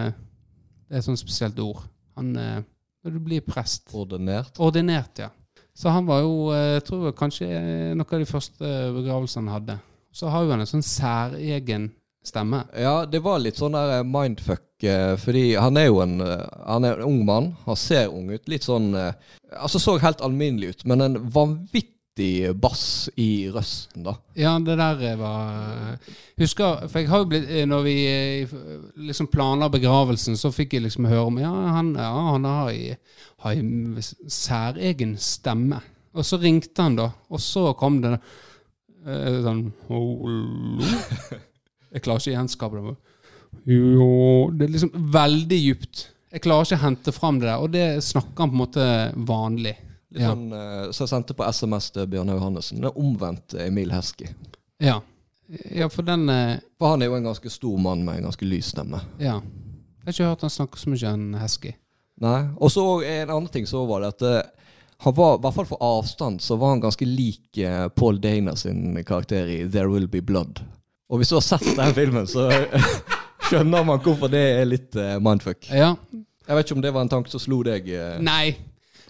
[0.09, 1.83] Det er et sånt spesielt ord.
[2.17, 3.91] Han Når du blir prest.
[3.93, 4.57] Ordinert?
[4.57, 5.29] Ordinert, ja.
[5.77, 9.75] Så han var jo, jeg tror kanskje noen av de første begravelsene han hadde.
[10.09, 11.91] Så har jo han en sånn særegen
[12.27, 12.65] stemme.
[12.77, 16.85] Ja, det var litt sånn der mindfuck Eh, fordi han er jo en, eh, han
[16.85, 17.55] er en ung mann.
[17.65, 18.47] Han ser ung ut.
[18.47, 19.13] Litt sånn eh,
[19.61, 24.17] Altså så helt alminnelig ut, men en vanvittig bass i røsten, da.
[24.35, 25.95] Ja, det der var
[26.35, 27.95] Husker For jeg har jo blitt Når vi
[29.07, 32.97] liksom planla begravelsen, så fikk jeg liksom høre om Ja, han, ja, han har, ei
[33.55, 33.95] en
[34.27, 35.79] særegen stemme.
[36.13, 37.11] Og så ringte han, da.
[37.31, 38.17] Og så kom det
[39.07, 39.69] sånn
[41.93, 42.95] Jeg klarer ikke å gjenskape det.
[43.67, 44.07] Jo
[44.53, 46.07] Det er liksom veldig djupt.
[46.31, 48.87] Jeg klarer ikke å hente fram det der, og det snakker han på en måte
[49.29, 49.75] vanlig.
[50.11, 50.31] Litt ja.
[50.31, 52.81] sånn, uh, Så jeg sendte på SMS til Bjørnar Johannessen.
[52.83, 54.29] Det er omvendt Emil Heski.
[54.83, 54.99] Ja.
[55.73, 58.47] ja, for den uh, For han er jo en ganske stor mann med en ganske
[58.47, 59.01] lys stemme.
[59.23, 59.39] Ja.
[59.39, 61.73] Jeg har ikke hørt han snakke så mye om Heski.
[62.23, 62.37] Nei.
[62.59, 64.53] Og så en annen ting så var det at
[65.05, 67.59] han var, i hvert fall for avstand, så var han ganske lik
[67.99, 70.63] Paul Dana sin karakter i There Will Be Blood.
[71.07, 72.49] Og hvis du har sett den filmen, så
[73.47, 75.69] skjønner man hvorfor det er litt uh, mindfuck.
[75.71, 75.93] Ja.
[76.47, 77.87] Jeg vet ikke om det var en tanke som slo deg?
[77.87, 78.17] Uh...
[78.23, 78.55] Nei.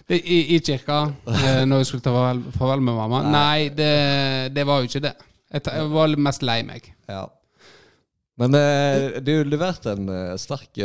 [0.08, 2.12] Det, i, I kirka, uh, når jeg skulle ta
[2.54, 3.24] farvel med mamma.
[3.26, 3.90] Nei, Nei det,
[4.54, 5.16] det, var jo ikke det.
[5.50, 6.86] Jeg, jeg var mest lei meg.
[7.10, 7.26] Ja.
[8.38, 10.08] Men uh, du leverte en
[10.38, 10.78] sterk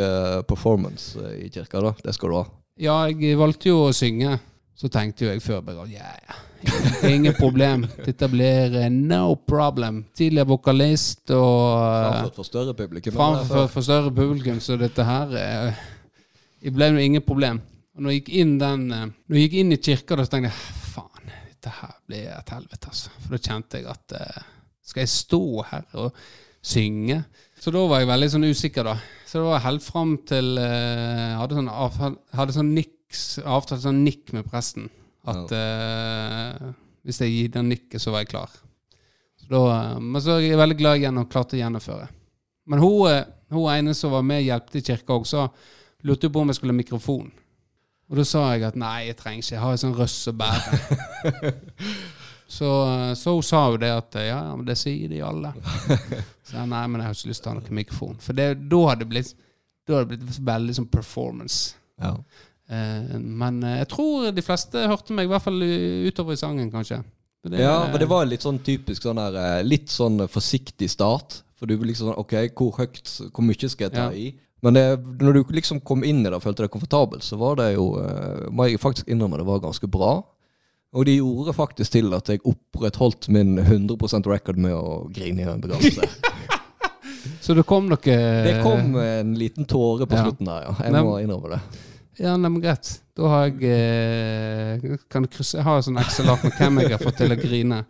[0.50, 1.94] performance i kirka, da.
[2.02, 2.44] Det skal du ha.
[2.82, 4.34] Ja, jeg valgte jo å synge.
[4.74, 6.38] Så tenkte jo jeg før ja, ja.
[7.06, 7.84] Ingen problem.
[8.04, 10.04] Dette blir no problem.
[10.16, 13.14] Tidligere vokalist og Framført for større publikum.
[13.14, 15.36] Framført for større publikum, så dette her
[16.60, 17.60] Det ble jo ingen problem.
[17.94, 20.50] Og når jeg gikk inn, den, eh, når jeg gikk inn i kirka, da tenkte
[20.50, 23.12] jeg faen, dette her blir et helvete, altså.
[23.20, 24.40] For da kjente jeg at eh,
[24.84, 26.18] Skal jeg stå her og
[26.64, 27.20] synge?
[27.60, 28.96] Så da var jeg veldig sånn usikker, da.
[29.24, 31.70] Så det var helt fram til Jeg Hadde sånn,
[32.34, 32.90] hadde sånn niks,
[33.44, 34.88] avtale sånn nikk med presten.
[35.24, 36.72] At uh,
[37.04, 38.52] hvis jeg gir den nikket, så var jeg klar.
[39.40, 42.10] Så da, uh, men så er jeg veldig glad igjen og klarte å gjennomføre.
[42.70, 43.22] Men hun, uh,
[43.54, 45.46] hun ene som var med og hjalp i kirka også,
[46.04, 47.30] lurte på om jeg skulle ha mikrofon.
[48.12, 49.54] Og da sa jeg at nei, jeg trenger ikke.
[49.54, 51.54] Jeg har en sånn røss å bære.
[52.54, 52.68] Så,
[53.16, 55.50] så hun sa jo det at ja, ja, men det sier de alle.
[56.44, 58.18] Så jeg, nei, men jeg har ikke lyst til å ha noen mikrofon.
[58.22, 59.30] For det, da hadde det blitt,
[59.88, 61.78] da hadde det blitt veldig sånn performance.
[62.02, 62.12] Ja.
[62.70, 65.60] Eh, men eh, jeg tror de fleste hørte meg, i hvert fall
[66.08, 67.02] utover i sangen, kanskje.
[67.44, 71.42] Det- ja, men det var litt sånn typisk sånn der eh, Litt sånn forsiktig start.
[71.60, 74.10] For du liksom sånn OK, hvor høyt, hvor mye skal jeg ta Ja.
[74.16, 74.34] i?
[74.64, 74.84] Men det,
[75.20, 77.90] når du liksom kom inn i det og følte deg komfortabel, så var det jo
[78.50, 80.24] Må jeg faktisk innrømme det var ganske bra.
[80.94, 85.48] Og de gjorde faktisk til at jeg opprettholdt min 100% record med å grine i
[85.52, 86.08] en begravelse.
[87.44, 90.24] Så det kom noe Det kom en liten tåre på Ja.
[90.24, 90.74] slutten der, ja.
[90.80, 91.60] Jeg Nei, må innrømme det.
[92.18, 93.00] Ja, nei, men greit.
[93.14, 97.18] Da har jeg eh, Kan krysse Jeg har sånn Excel-ark med hvem jeg har fått
[97.20, 97.80] til å grine.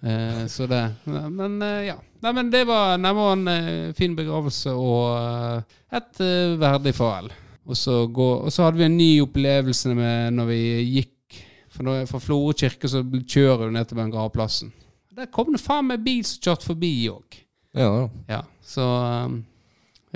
[0.00, 1.96] Eh, så det Men eh, ja.
[2.24, 6.92] Nei, men det var, det var en eh, fin begravelse og eh, et eh, verdig
[6.96, 7.30] farvel.
[7.70, 10.60] Og så, gå, og så hadde vi en ny opplevelse med når vi
[10.96, 14.72] gikk For når, fra Florø kirke så kjører du ned til den gravplassen.
[15.16, 17.40] Der kom det faen meg bil som kjørte forbi òg.
[17.76, 18.08] Ja, ja.
[18.28, 18.86] Ja, så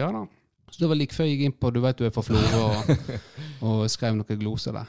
[0.00, 0.24] Ja da.
[0.74, 2.62] Så det var like før jeg gikk inn på Du vet du er fra Florø
[2.66, 2.88] og,
[3.68, 4.88] og skrev noen gloser der.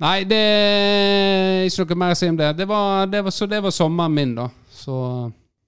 [0.00, 2.54] Nei, det er ikke noe mer å si om det.
[2.56, 4.46] det, var, det var, så det var sommeren min, da.
[4.72, 4.96] Så,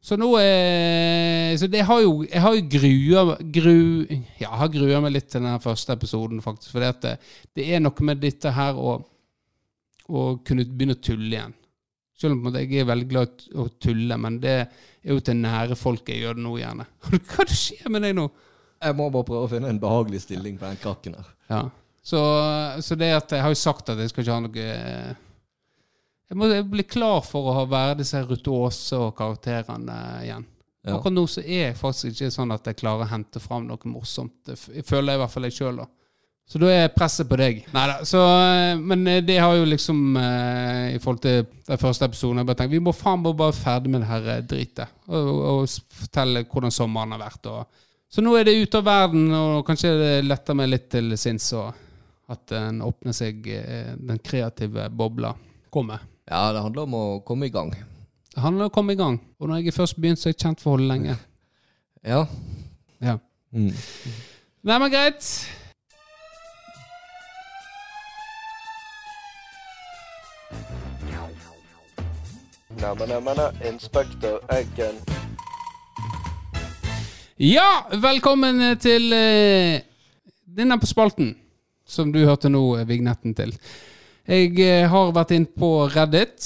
[0.00, 3.76] så nå er Så det har jo Jeg har jo grua gru,
[4.08, 6.72] Ja, jeg har grua meg litt til den første episoden, faktisk.
[6.72, 7.16] For det,
[7.52, 8.96] det er noe med dette her å,
[10.08, 11.56] å kunne begynne å tulle igjen.
[12.20, 15.76] Selv om jeg er veldig glad i å tulle, men det er jo til nære
[15.76, 16.88] folk jeg gjør det nå, gjerne.
[17.34, 18.30] Hva skjer med deg nå?
[18.80, 21.32] Jeg må bare prøve å finne en behagelig stilling på den krakken her.
[21.50, 21.64] Ja.
[22.02, 22.20] Så,
[22.80, 24.68] så det at jeg har jo sagt at jeg skal ikke ha noe
[26.30, 30.46] Jeg må bli klar for å ha være disse Rutuåse og karakterene igjen.
[30.80, 30.96] Ja.
[30.96, 33.90] Akkurat nå så er jeg faktisk ikke sånn at jeg klarer å hente fram noe
[33.92, 34.38] morsomt.
[34.48, 35.90] Det føler Jeg i hvert fall jeg sjøl, da.
[36.50, 37.60] Så da er presset på deg.
[37.70, 42.08] Neida, så, eh, Men eh, det har jo liksom eh, I forhold til den første
[42.08, 44.96] episoden Jeg bare tenkt, Vi må faen bare være ferdig med det her eh, dritet.
[45.06, 45.68] Og, og
[46.00, 47.46] fortelle hvordan sommeren har vært.
[47.52, 51.14] Og, så nå er det ute av verden, og kanskje det letter meg litt til
[51.20, 51.52] sinns.
[52.30, 55.30] At den åpner seg, eh, den kreative bobla
[55.70, 56.02] kommer.
[56.26, 57.70] Ja, det handler om å komme i gang.
[58.34, 59.20] Det handler om å komme i gang.
[59.38, 61.16] Og når jeg er først begynt, så er jeg kjent for å holde lenge.
[62.06, 62.26] Ja.
[63.02, 63.16] Ja.
[63.54, 63.72] Mm.
[64.62, 65.30] Nei, men greit.
[72.80, 75.02] Neimen, neimen, Inspektør Eggen.
[77.40, 79.78] Ja, velkommen til uh,
[80.44, 81.30] denne på spalten,
[81.88, 83.54] som du hørte nå eh, vignetten til.
[84.28, 86.44] Jeg eh, har vært inn på Reddit,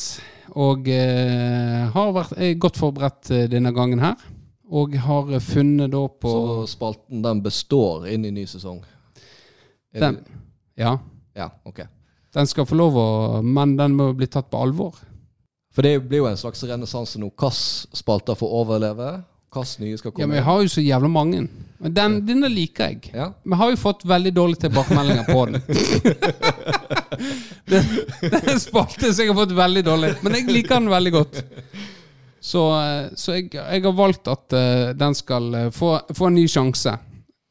[0.54, 4.22] og eh, har vært eh, godt forberedt eh, denne gangen her.
[4.70, 8.78] Og har funnet da på Så spalten den består inn i ny sesong?
[9.92, 10.14] Er den.
[10.22, 10.40] det-
[10.84, 10.94] Ja,
[11.36, 11.82] Ja, ok.
[12.34, 14.94] den skal få lov å Men den må bli tatt på alvor.
[15.74, 17.32] For det blir jo en slags renessanse nå.
[17.34, 19.24] Hvilke spalter får overleve?
[19.54, 21.46] Hvilke nye skal Ja, men jeg har jo så jævla mange.
[21.84, 23.10] Men den, denne liker jeg.
[23.14, 23.30] Ja.
[23.44, 25.58] Vi har jo fått veldig dårlige tilbakemeldinger på den.
[27.72, 31.12] den er en spalte som jeg har fått veldig dårlig, men jeg liker den veldig
[31.14, 31.42] godt.
[32.44, 36.36] Så, eh, så jeg, jeg har valgt at uh, den skal eh, få, få en
[36.36, 36.92] ny sjanse.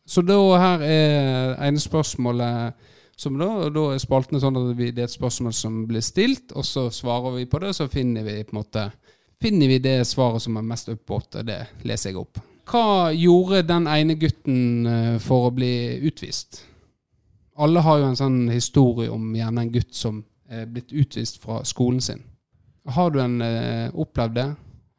[0.05, 5.05] Så da her er ene spørsmålet som da, da er spaltene sånn at vi, det
[5.05, 8.25] er et spørsmål som blir stilt, og så svarer vi på det, og så finner
[8.25, 8.87] vi på en måte
[9.43, 12.39] Finner vi det svaret som er mest oppåt, og det leser jeg opp.
[12.71, 16.61] Hva gjorde den ene gutten eh, for å bli utvist?
[17.59, 21.59] Alle har jo en sånn historie om gjerne en gutt som er blitt utvist fra
[21.67, 22.23] skolen sin.
[22.95, 24.47] Har du en, eh, opplevd det?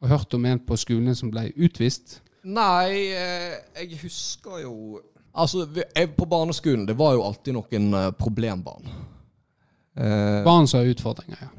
[0.03, 2.19] Og hørt om en på skolen som ble utvist?
[2.45, 5.01] Nei, eh, jeg husker jo
[5.35, 5.65] Altså,
[5.97, 8.85] jeg, på barneskolen, det var jo alltid noen problembarn.
[9.97, 11.49] Eh, Barn som har utfordringer, ja.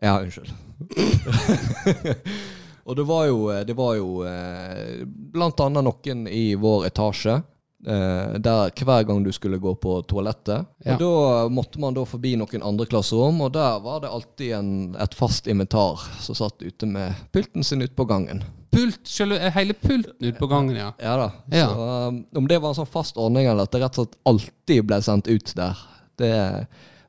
[0.00, 0.52] Ja, unnskyld.
[2.86, 7.40] og det var jo, det var jo eh, blant annet noen i vår etasje.
[7.86, 10.66] Eh, der hver gang du skulle gå på toalettet.
[10.84, 10.94] Ja.
[10.94, 14.70] Og da måtte man da forbi noen andre klasserom, og der var det alltid en,
[14.98, 18.42] et fast inventar som satt ute med pulten sin ute på gangen.
[18.74, 20.90] Pult, selve, hele pulten ute på gangen, ja.
[21.00, 21.30] Ja da.
[21.54, 21.68] Ja.
[21.70, 24.18] Så um, om det var en sånn fast ordning, eller at det rett og slett
[24.28, 25.86] alltid ble sendt ut der,
[26.18, 26.34] det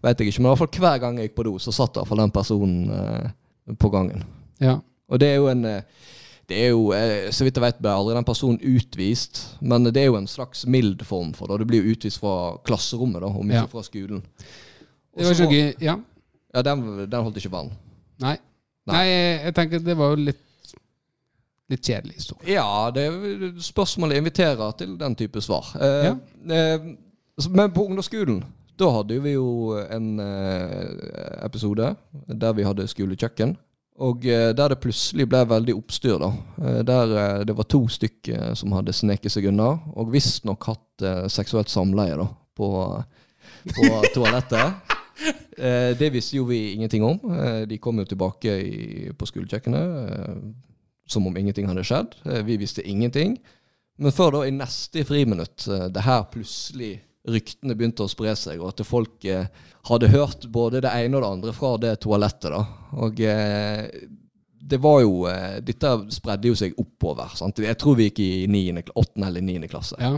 [0.03, 0.41] vet jeg ikke.
[0.41, 2.21] Men i hvert fall hver gang jeg gikk på do, så satt i hvert fall
[2.23, 4.23] den personen eh, på gangen.
[4.59, 4.79] ja.
[5.09, 5.81] Og det er jo en eh,
[6.49, 9.97] det er jo, eh, Så vidt jeg vet, ble aldri den personen utvist, men det
[9.97, 11.59] er jo en slags mild form for det.
[11.59, 13.65] Du blir jo utvist fra klasserommet, da, om ikke Ja.
[13.69, 14.21] fra skolen.
[15.17, 15.73] Det var ikke.
[15.81, 15.95] Ja.
[16.53, 17.71] Ja, den, den holdt ikke vann.
[18.21, 18.35] Nei.
[18.87, 18.93] Nei.
[18.95, 20.45] Nei, jeg, jeg tenker det var jo litt
[21.69, 22.53] Litt kjedelig historie.
[22.55, 23.03] Ja, det,
[23.61, 25.67] spørsmålet inviterer til den type svar.
[25.77, 26.15] Eh, Ja.
[26.49, 26.87] eh,
[27.49, 28.39] men på ungdomsskolen,
[28.79, 31.91] da hadde vi jo en eh, episode
[32.27, 33.55] der vi hadde skolekjøkken.
[33.99, 36.29] Og eh, der det plutselig ble veldig oppstyr, da.
[36.63, 41.71] Eh, der det var to stykker som hadde sneket seg unna, og visstnok hatt seksuelt
[41.71, 42.69] samleie da, på,
[43.75, 44.95] på toalettet.
[45.99, 47.17] Det visste jo vi ingenting om.
[47.67, 50.37] De kom jo tilbake i, på skolekjøkkenet
[51.09, 52.15] som om ingenting hadde skjedd.
[52.47, 53.35] Vi visste ingenting.
[53.99, 56.93] Men før da, i neste friminutt, det her plutselig
[57.33, 59.47] ryktene begynte å spre seg, og at folk eh,
[59.89, 62.51] hadde hørt både det ene og det andre fra det toalettet.
[62.53, 62.63] da.
[63.05, 63.85] Og eh,
[64.69, 67.31] det var jo eh, Dette spredde jo seg oppover.
[67.35, 67.61] sant?
[67.63, 69.25] Jeg tror vi gikk i 9., 8.
[69.27, 69.71] eller 9.
[69.71, 69.97] klasse.
[69.99, 70.17] Ja.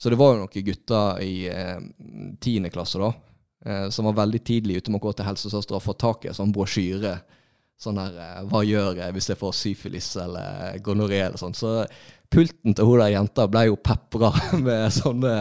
[0.00, 1.80] Så det var jo noen gutter i eh,
[2.40, 2.70] 10.
[2.72, 3.10] klasse da,
[3.66, 6.30] eh, som var veldig tidlig ute med å gå til helsesøster og få tak i
[6.32, 7.18] en sånn brosjyre.
[7.80, 11.56] Sånn her eh, Hva gjør jeg hvis jeg får syfilis eller gonoré eller sånn.
[11.56, 11.82] Så
[12.32, 14.32] pulten til hun der jenta ble jo pepra
[14.66, 15.34] med sånne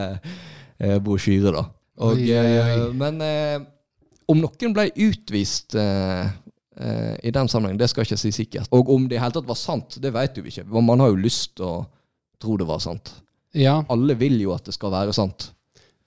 [0.79, 1.65] eh, brosjyrer, da.
[1.99, 3.59] Og, Oi, oi, eh, men eh,
[4.31, 8.69] om noen ble utvist i den sammenheng, det skal jeg ikke si sikkert.
[8.71, 10.63] Og om det i hele tatt var sant, det vet jo ikke.
[10.79, 11.79] Man har jo lyst til å
[12.39, 13.11] tro det var sant.
[13.51, 13.81] ja.
[13.91, 15.49] Alle vil jo at det skal være sant.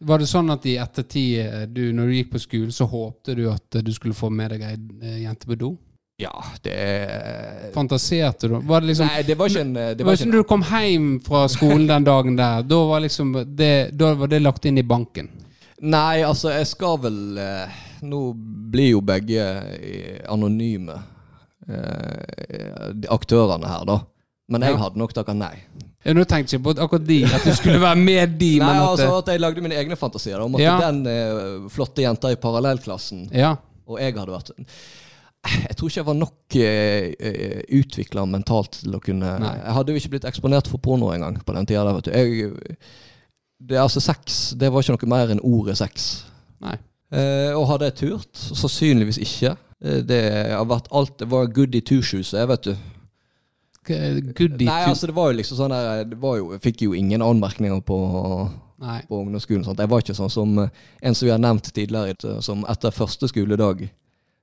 [0.01, 3.45] Var det sånn at i ettertid, du, når du gikk på skolen, så håpte du
[3.53, 5.75] at du skulle få med deg ei jente på do?
[6.23, 6.33] Ja,
[6.63, 8.57] det er Fantaserte du?
[8.69, 11.07] Var det liksom Nei, det var ikke en Det var ikke en du kom hjem
[11.25, 14.85] fra skolen den dagen der, da var liksom det, da var det lagt inn i
[14.87, 15.31] banken.
[15.83, 18.21] Nei, altså, jeg skal vel eh, Nå
[18.73, 19.43] blir jo begge
[19.75, 20.95] eh, anonyme,
[21.67, 23.97] eh, aktørene her, da.
[24.53, 25.55] Men jeg hadde nok takka nei.
[26.03, 28.89] Ja, Nå tenkte jeg på akkurat de, at du skulle være med de, Nei, at
[28.93, 30.75] altså at jeg lagde mine egne fantasier om at Ja.
[30.91, 33.55] den flotte jenta i parallellklassen Ja.
[33.87, 34.51] og jeg hadde vært
[35.43, 39.57] Jeg tror ikke jeg var nok uh, utvikla mentalt til å kunne Nei.
[39.59, 41.83] Jeg hadde jo ikke blitt eksponert for porno engang på den tida.
[41.97, 42.13] vet du.
[42.15, 42.77] Jeg,
[43.59, 46.25] det, altså, sex det var ikke noe mer enn ordet sex.
[46.63, 46.77] Nei.
[47.13, 48.31] Eh, og hadde jeg turt?
[48.33, 49.57] Sannsynligvis ikke.
[49.83, 50.23] Eh, det
[50.55, 52.75] har vært alt Det var goody two shoes, jeg, vet du.
[53.83, 56.93] Goodie Nei, altså det var jo liksom sånn der det var jo, Jeg fikk jo
[56.95, 57.97] ingen anmerkninger på,
[58.83, 59.01] Nei.
[59.09, 59.65] på ungdomsskolen.
[59.67, 59.83] Sant?
[59.83, 62.95] Jeg var ikke sånn som eh, en som vi har nevnt tidligere, eh, som etter
[62.95, 63.89] første skoledag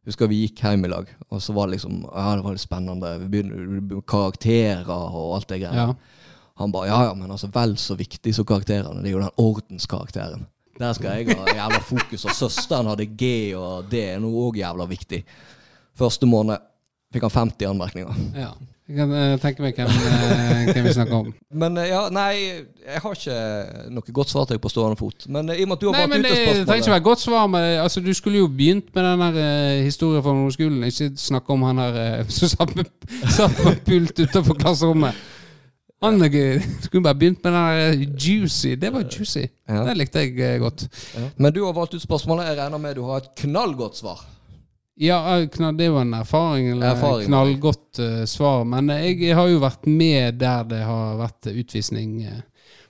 [0.09, 2.63] Husker vi gikk hjem i lag, og så var det liksom Ja, det var litt
[2.63, 3.11] spennende.
[3.21, 5.89] Vi begynner Karakterer og alt det greia.
[5.89, 6.23] Ja.
[6.59, 8.99] Han bare ja, ja, men altså vel så viktig som karakterene.
[9.03, 10.47] Det er jo den ordenskarakteren.
[10.79, 12.25] Der skal jeg ha jævla fokus.
[12.25, 15.21] Og søsteren hadde G, og det er noe òg jævla viktig.
[15.99, 16.59] Første måned
[17.13, 18.19] fikk han 50 anmerkninger.
[18.43, 18.51] ja.
[18.89, 21.27] Jeg kan uh, tenke meg hvem, uh, hvem vi snakker om.
[21.61, 22.31] Men uh, ja, nei,
[22.87, 23.35] jeg har ikke
[23.93, 25.27] noe godt svar til deg på stående fot.
[25.29, 27.05] Men i og med at du har Nei, valgt men ut det trenger ikke være
[27.05, 27.43] godt svar.
[27.53, 30.87] Men, altså, du skulle jo begynt med den der historien fra ungdomsskolen.
[30.89, 32.73] Ikke snakke om han eh, som satt
[33.37, 35.21] satt på pult utenfor klasserommet.
[36.01, 36.17] Han
[36.81, 38.73] skulle bare begynt med den der juicy.
[38.79, 39.45] Det var juicy.
[39.69, 39.85] Ja.
[39.85, 40.87] Det likte jeg godt.
[41.13, 41.29] ja.
[41.37, 42.49] Men du har valgt ut spørsmålet.
[42.49, 44.25] Jeg regner med du har et knallgodt svar.
[44.99, 47.27] Ja, eh, det var en erfaring, eller Erfaring.
[47.27, 48.65] knallgodt uh, svar.
[48.65, 52.19] Men eh, jeg har jo vært med der det har vært utvisning.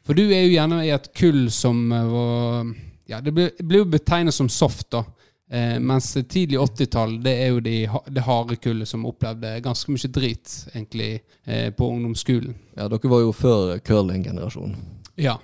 [0.06, 2.72] For du er jo gjerne i et kull som var
[3.10, 5.04] Ja, det blir jo betegnet som soft, da.
[5.52, 7.76] Eh, mens tidlig 80-tall, det er jo de,
[8.14, 12.54] det harde kullet som opplevde ganske mye drit, egentlig, eh, på ungdomsskolen.
[12.78, 14.76] Ja, dere var jo før curling-generasjonen.
[15.18, 15.40] Ja,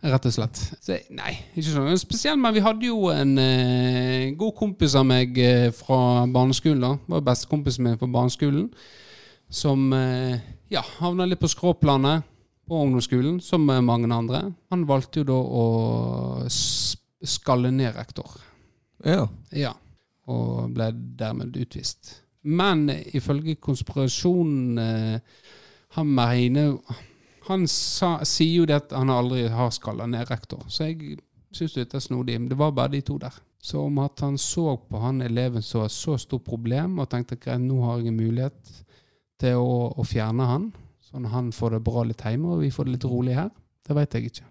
[0.00, 0.60] rett og slett.
[0.80, 5.36] Så, nei, ikke sånn spesielt, men vi hadde jo en eh, god kompis av meg
[5.40, 6.82] eh, fra barneskolen.
[6.84, 6.92] da.
[7.16, 8.68] Var bestekompisen min fra barneskolen.
[9.50, 10.40] Som eh,
[10.72, 12.26] ja, havna litt på skråplanet
[12.70, 14.44] på ungdomsskolen, som eh, mange andre.
[14.70, 15.66] Han valgte jo da å
[16.48, 18.38] skalle ned rektor.
[19.04, 19.26] Ja.
[19.56, 19.74] Ja,
[20.30, 22.20] og ble dermed utvist.
[22.42, 25.46] Men ifølge konspirasjonen eh,
[25.98, 26.78] Han mener
[27.48, 30.62] Han sa, sier jo det at han aldri har skalla ned rektor.
[30.68, 31.18] Så jeg
[31.56, 32.38] syns det er snodig.
[32.40, 33.34] Men det var bare de to der.
[33.60, 37.36] Så om at han så på han eleven som et så stort problem, og tenkte
[37.50, 38.70] at nå har jeg en mulighet
[39.40, 40.70] til å, å fjerne han,
[41.04, 43.50] sånn at han får det bra litt hjemme, og vi får det litt rolig her,
[43.86, 44.46] det vet jeg ikke.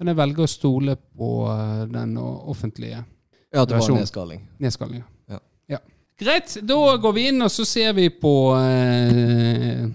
[0.00, 3.02] Men jeg velger å stole på eh, den offentlige
[3.50, 5.02] ja, det var nedskaling Nedskaling, nedskalling.
[5.28, 5.40] Ja.
[5.74, 5.80] Ja.
[6.18, 9.86] Greit, da går vi inn og så ser vi på eh,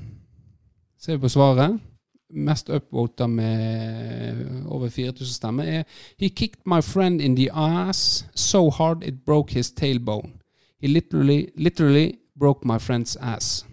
[0.99, 1.79] Ser vi på svaret.
[2.33, 5.83] Mest upvota med over 4000 stemmer er
[6.19, 10.31] He kicked my friend in the ass so hard it broke his tailbone.
[10.81, 13.65] He literally, literally broke my friend's ass.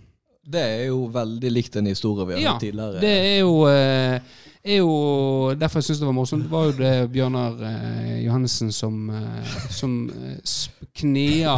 [0.53, 3.01] Det er jo veldig likt en historie vi har Ja, hatt tidligere.
[3.01, 4.21] Det er jo, eh,
[4.65, 6.43] er jo Derfor jeg syns det var morsomt.
[6.43, 11.55] Det var jo det Bjørnar eh, Johannessen som, eh, som knea knia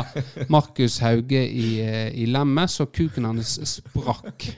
[0.48, 4.50] Markus Hauge i, eh, i lemmet, så kuken hans sprakk.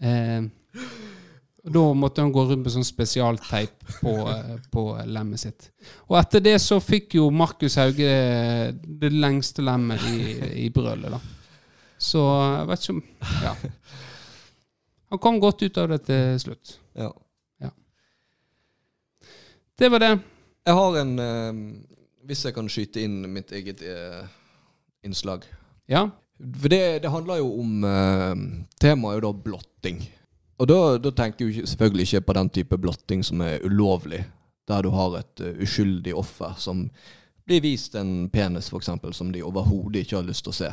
[0.00, 0.42] Eh,
[1.66, 5.70] da måtte han gå rundt med sånn spesialteip på, eh, på lemmet sitt.
[6.06, 8.10] Og etter det så fikk jo Markus Hauge
[9.02, 10.18] det lengste lemmet i,
[10.66, 11.20] i brølet, da.
[11.98, 13.04] Så jeg vet ikke om
[13.44, 13.54] Ja.
[15.14, 16.78] Han kom godt ut av det til slutt.
[16.98, 17.12] Ja.
[19.78, 20.14] Det var det.
[20.66, 21.58] Jeg har en eh,
[22.26, 24.24] Hvis jeg kan skyte inn mitt eget eh,
[25.04, 25.44] innslag.
[25.88, 26.08] Ja.
[26.40, 28.32] For det, det handler jo om eh,
[28.80, 30.00] Temaet er jo da blotting.
[30.56, 34.22] Og da, da tenker jeg selvfølgelig ikke på den type blotting som er ulovlig,
[34.68, 36.86] der du har et eh, uskyldig offer som
[37.46, 40.72] blir vist en penis, f.eks., som de overhodet ikke har lyst til å se.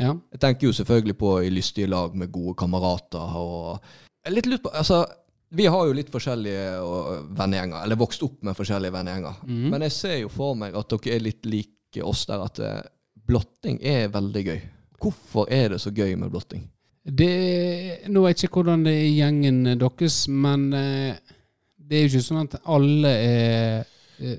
[0.00, 0.14] Ja.
[0.32, 4.72] Jeg tenker jo selvfølgelig på i lystige lag med gode kamerater og litt lurt på
[4.74, 5.04] Altså,
[5.54, 6.80] vi har jo litt forskjellige
[7.36, 9.42] vennegjenger, eller vokst opp med forskjellige vennegjenger.
[9.46, 9.66] Mm.
[9.70, 12.80] Men jeg ser jo for meg at dere er litt like oss der, at eh,
[13.28, 14.62] blotting er veldig gøy.
[15.04, 16.64] Hvorfor er det så gøy med blotting?
[17.04, 21.34] Det, nå vet jeg ikke hvordan det er i gjengen deres, men eh,
[21.76, 23.82] det er jo ikke sånn at alle er
[24.24, 24.38] eh,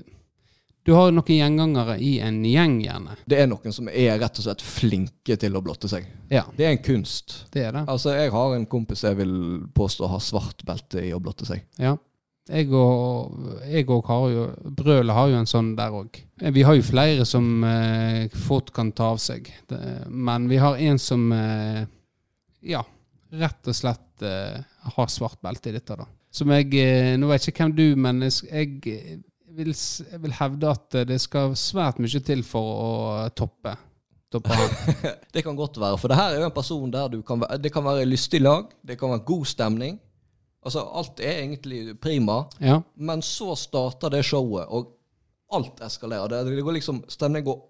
[0.86, 3.14] Du har jo noen gjengangere i en gjeng, gjerne.
[3.26, 6.06] Det er noen som er rett og slett flinke til å blotte seg.
[6.30, 7.40] Ja, Det er en kunst.
[7.54, 7.84] det er det.
[7.90, 9.32] Altså, jeg har en kompis jeg vil
[9.74, 11.64] påstå har svart belte i å blotte seg.
[11.78, 11.96] Ja.
[12.46, 13.34] Jeg og,
[13.66, 14.42] jeg og har jo
[14.78, 16.20] Brølet har jo en sånn der òg.
[16.54, 19.50] Vi har jo flere som eh, fort kan ta av seg.
[20.06, 21.82] Men vi har en som eh,
[22.62, 22.82] ja,
[23.36, 24.60] rett og slett uh,
[24.96, 26.06] har svart belte i dette, da.
[26.36, 28.34] Som jeg eh, Nå vet jeg ikke hvem du, men jeg,
[28.82, 29.20] jeg,
[29.56, 32.90] vil, jeg vil hevde at eh, det skal svært mye til for å
[33.36, 33.72] toppe.
[34.32, 34.56] Toppe.
[35.34, 37.60] Det kan godt være, for det her er jo en person der du kan være,
[37.62, 40.00] det kan være lystig lag, det kan være god stemning.
[40.66, 42.80] Altså, alt er egentlig prima, Ja.
[42.96, 44.92] men så starter det showet, og
[45.54, 46.26] alt eskalerer.
[46.32, 47.60] Det, det går liksom, Stemningen går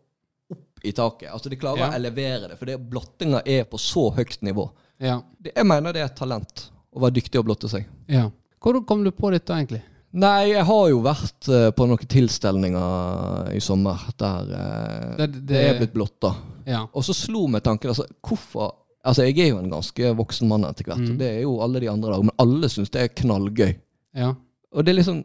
[0.77, 1.31] opp i taket.
[1.33, 1.91] Altså, de klarer Ja.
[1.91, 4.71] å elevere det, for det blottinga er på så høyt nivå.
[5.01, 5.23] Ja.
[5.41, 7.87] Det, jeg mener det er et talent å være dyktig å blotte seg.
[8.09, 8.31] ja.
[8.59, 9.83] Hvordan kom du på dette, egentlig?
[10.13, 15.47] Nei, jeg har jo vært eh, på noen tilstelninger i sommer der eh, Det- det,
[15.47, 16.35] det- er blitt blotta.
[16.67, 16.87] Ja.
[16.95, 18.73] Og så slo meg tanken altså, hvorfor
[19.07, 21.17] Altså, jeg er jo en ganske voksen mann etter hvert, Mm.
[21.19, 23.77] det er jo alle de andre der, men alle syns det er knallgøy.
[24.17, 24.35] ja.
[24.75, 25.25] Og det er liksom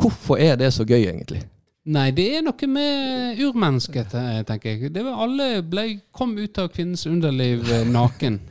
[0.00, 1.42] Hvorfor er det så gøy, egentlig?
[1.88, 4.92] Nei, det er noe med urmennesket, eh, tenker jeg.
[4.92, 8.40] Det var Alle ble, kom ut av kvinnens underliv eh, naken.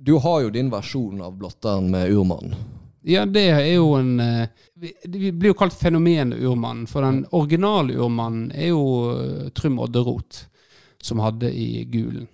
[0.00, 2.54] Du har jo din versjon av blotteren med urmannen.
[3.04, 4.48] Ja, det er jo en Det
[4.80, 10.46] Vi vi blir jo kalt fenomen-urmannen, for den originale urmannen er jo eh, Trym Odderoth,
[11.02, 12.28] som hadde i Gulen.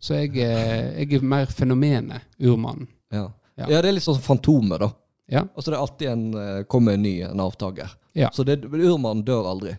[0.00, 2.88] Så jeg, eh, jeg er mer fenomenet urmannen.
[3.12, 3.28] Ja.
[3.58, 3.68] Ja.
[3.68, 3.82] ja.
[3.82, 4.88] det er litt sånn som Fantomet, da.
[5.32, 5.44] Ja.
[5.54, 7.92] Altså Det er alltid en eh, kommer en ny en avtaker.
[8.18, 8.28] Ja.
[8.32, 9.76] Så det, urmannen dør aldri.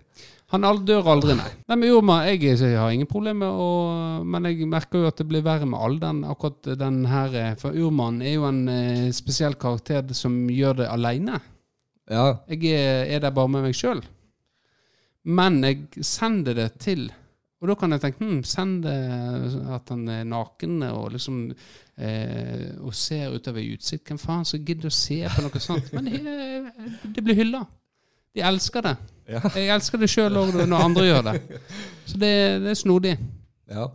[0.53, 1.49] Han dør aldri, nei.
[1.65, 3.55] Nei, men urmann, jeg, jeg har ingen problemer
[4.21, 6.21] Men jeg merker jo at det blir verre med alderen.
[6.29, 10.91] Akkurat den her eh, For Urmannen er jo en eh, spesiell karakter som gjør det
[10.93, 11.41] aleine.
[12.11, 12.27] Ja.
[12.51, 14.03] Jeg er, er der bare med meg sjøl.
[15.25, 17.07] Men jeg sender det til
[17.63, 18.97] Og da kan jeg tenke hm, send det
[19.71, 21.45] at han er naken og liksom
[21.95, 24.05] eh, Og ser utover i utsikt.
[24.05, 25.89] Hvem faen som gidder å se på noe sånt?
[25.95, 27.63] Men det, det blir hylla.
[28.33, 28.95] De elsker det.
[29.29, 29.39] Ja.
[29.55, 31.35] Jeg elsker det sjøl òg når andre gjør det.
[32.09, 32.31] Så det,
[32.63, 33.17] det er snodig.
[33.71, 33.89] ja.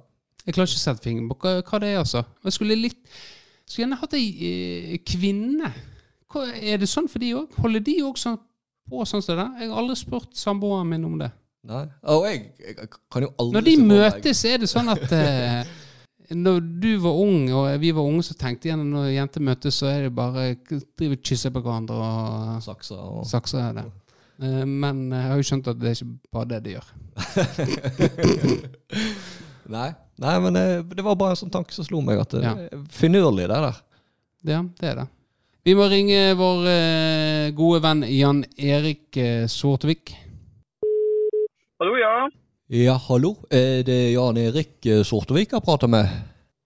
[0.48, 2.22] Jeg klarer ikke å sette fingeren på hva, hva det er, altså.
[2.46, 3.02] Jeg skulle litt
[3.68, 5.68] Skulle gjerne hatt ei eh, kvinne.
[6.32, 7.58] Hva, er det sånn for de òg?
[7.60, 8.38] Holder de òg sånn
[8.88, 9.58] på sånn som det der?
[9.60, 11.28] Jeg har aldri spurt samboeren min om det.
[11.68, 11.82] Nei.
[12.14, 15.68] Og jeg, jeg kan jo aldri Når de møtes, er det sånn at eh,
[16.32, 19.90] Når du var ung og vi var unge, så tenkte jeg når jenter møtes, så
[19.92, 23.84] er det bare å kysse på hverandre og Sakser og sakser det.
[24.42, 26.88] Eh, Men jeg har jo skjønt at det er ikke bare det de gjør.
[29.68, 29.88] Nei,
[30.22, 30.64] Nei men det,
[30.96, 32.20] det var bare en sånn tanke som slo meg.
[32.22, 32.54] At det Ja.
[32.56, 33.80] er finurlig, det der.
[34.48, 35.08] Ja, det er det.
[35.66, 39.18] Vi må ringe vår eh, gode venn Jan Erik
[39.52, 40.14] Sortevik.
[41.78, 42.14] Hallo, ja.
[42.72, 43.34] Ja, hallo.
[43.52, 46.08] Er det Jan Erik eh, Sortevik jeg prater med?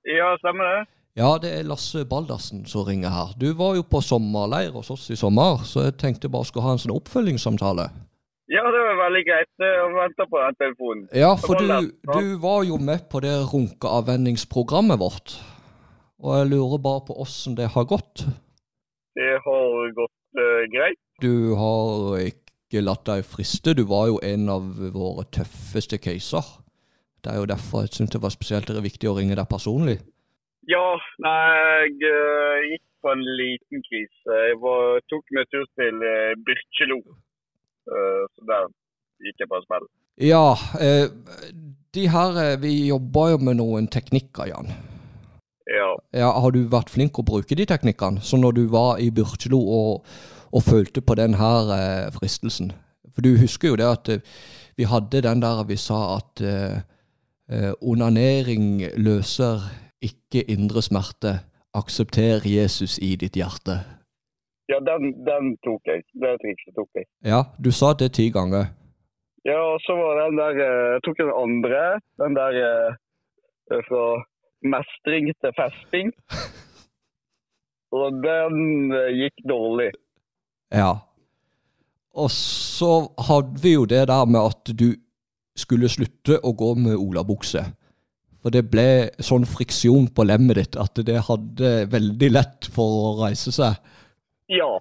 [0.07, 0.85] Ja, stemmer det.
[1.12, 3.32] Ja, det er Lasse Baldersen som ringer her.
[3.36, 6.72] Du var jo på sommerleir hos oss i sommer, så jeg tenkte bare skulle ha
[6.72, 7.84] en sånn oppfølgingssamtale.
[8.52, 9.50] Ja, det var veldig greit.
[9.60, 11.02] å vente på den telefonen.
[11.16, 15.34] Ja, for du, du var jo med på det runkeavvenningsprogrammet vårt.
[16.22, 18.24] Og jeg lurer bare på åssen det har gått.
[19.16, 21.00] Det har gått uh, greit.
[21.20, 23.76] Du har ikke latt deg friste.
[23.76, 24.64] Du var jo en av
[24.96, 26.48] våre tøffeste caser.
[27.22, 30.00] Det er jo derfor jeg syntes det var spesielt viktig å ringe deg personlig.
[30.70, 30.86] Ja,
[31.24, 31.38] nei,
[31.82, 34.38] jeg eh, gikk på en liten krise.
[34.46, 37.00] Jeg var, tok meg tur til uh, Byrkjelo.
[37.90, 38.68] Eh, så der
[39.26, 39.88] gikk jeg på en smell.
[40.22, 41.08] Ja, eh,
[41.94, 44.70] de her eh, Vi jobber jo med noen teknikker, Jan.
[45.66, 45.90] Ja.
[46.12, 48.22] Ja, har du vært flink å bruke de teknikkene?
[48.22, 50.06] Så når du var i Byrkjelo og,
[50.52, 52.72] og følte på den her eh, fristelsen
[53.14, 54.24] For du husker jo det at eh,
[54.76, 56.82] vi hadde den der vi sa at eh,
[57.50, 59.64] eh, onanering løser
[60.03, 61.40] ikke indre smerte.
[61.74, 63.80] Aksepter Jesus i ditt hjerte.
[64.68, 66.05] Ja, den, den tok jeg.
[66.12, 67.09] Det trikset tok jeg.
[67.24, 68.70] Ja, du sa det ti ganger.
[69.44, 71.80] Ja, og så var den der eh, Jeg tok den andre.
[72.22, 74.05] Den der eh, fra
[74.74, 76.12] mestring til festing.
[77.98, 79.90] Og den eh, gikk dårlig.
[80.72, 80.92] Ja.
[82.14, 82.92] Og så
[83.28, 84.92] hadde vi jo det der med at du
[85.57, 87.64] skulle slutte å gå med olabukse.
[88.43, 88.86] For det ble
[89.22, 93.76] sånn friksjon på lemmet ditt at det hadde veldig lett for å reise seg.
[94.51, 94.72] Ja.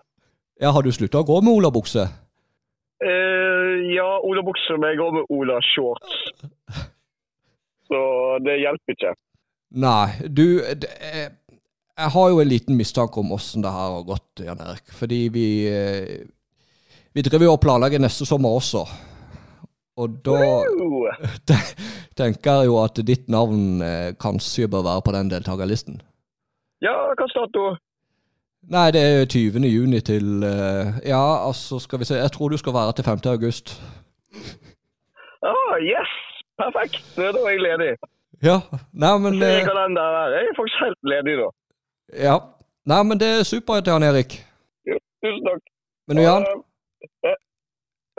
[0.62, 2.08] Ja, Har du slutta å gå med olabukse?
[3.02, 6.18] Eh, ja, olabukse, men jeg går med Ola-shorts.
[7.90, 8.02] Så
[8.46, 9.14] det hjelper ikke.
[9.82, 11.32] Nei, du det, er-
[12.02, 14.88] Jeg har jo en liten mistanke om åssen det her har gått, Jan Erik.
[14.96, 16.26] Fordi vi eh,
[17.14, 18.86] Vi driver jo og planlegger neste sommer også.
[20.02, 20.38] Og da
[22.20, 26.02] tenker jeg jo at ditt navn eh, kanskje bør være på den deltakerlisten.
[26.82, 27.66] Ja, hva dato?
[28.72, 29.66] Nei, det er 20.
[29.70, 33.22] juni til eh, Ja, altså, skal vi se Jeg tror du skal være til 5.
[33.34, 33.74] august.
[35.42, 36.12] Ah, yes!
[36.62, 37.02] Perfekt!
[37.18, 37.92] Da er jeg ledig.
[38.44, 38.58] Ja.
[38.94, 40.34] Nei, men Se i eh, kalenderen.
[40.36, 41.48] Jeg er faktisk helt ledig da.
[42.28, 42.36] Ja.
[42.86, 44.38] Nei, men det er supert, Jan Erik.
[45.22, 45.64] Tusen takk.
[46.08, 46.46] Men du, Jan?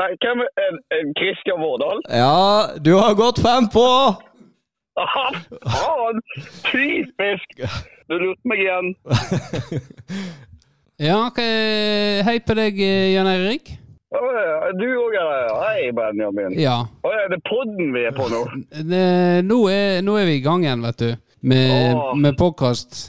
[0.03, 2.00] Eh, eh, hvem er er Christian Vårdal?
[2.11, 3.86] Ja, du har gått fem på!
[5.03, 5.26] Aha,
[5.62, 6.18] faen!
[6.66, 7.62] Typisk!
[8.09, 8.94] Du lurte meg igjen.
[11.03, 11.38] Ja, ok,
[12.22, 13.72] hei på deg, eh, Jan Erik.
[14.78, 15.48] Du òg, eller?
[15.64, 16.53] Hei, Benjamin.
[16.61, 16.76] Ja.
[17.03, 18.44] Å, er det podden vi er på nå?
[18.92, 19.07] Det,
[19.48, 21.09] nå, er, nå er vi i gang igjen, vet du.
[21.50, 22.12] Med, Åh.
[22.22, 23.00] med podkast.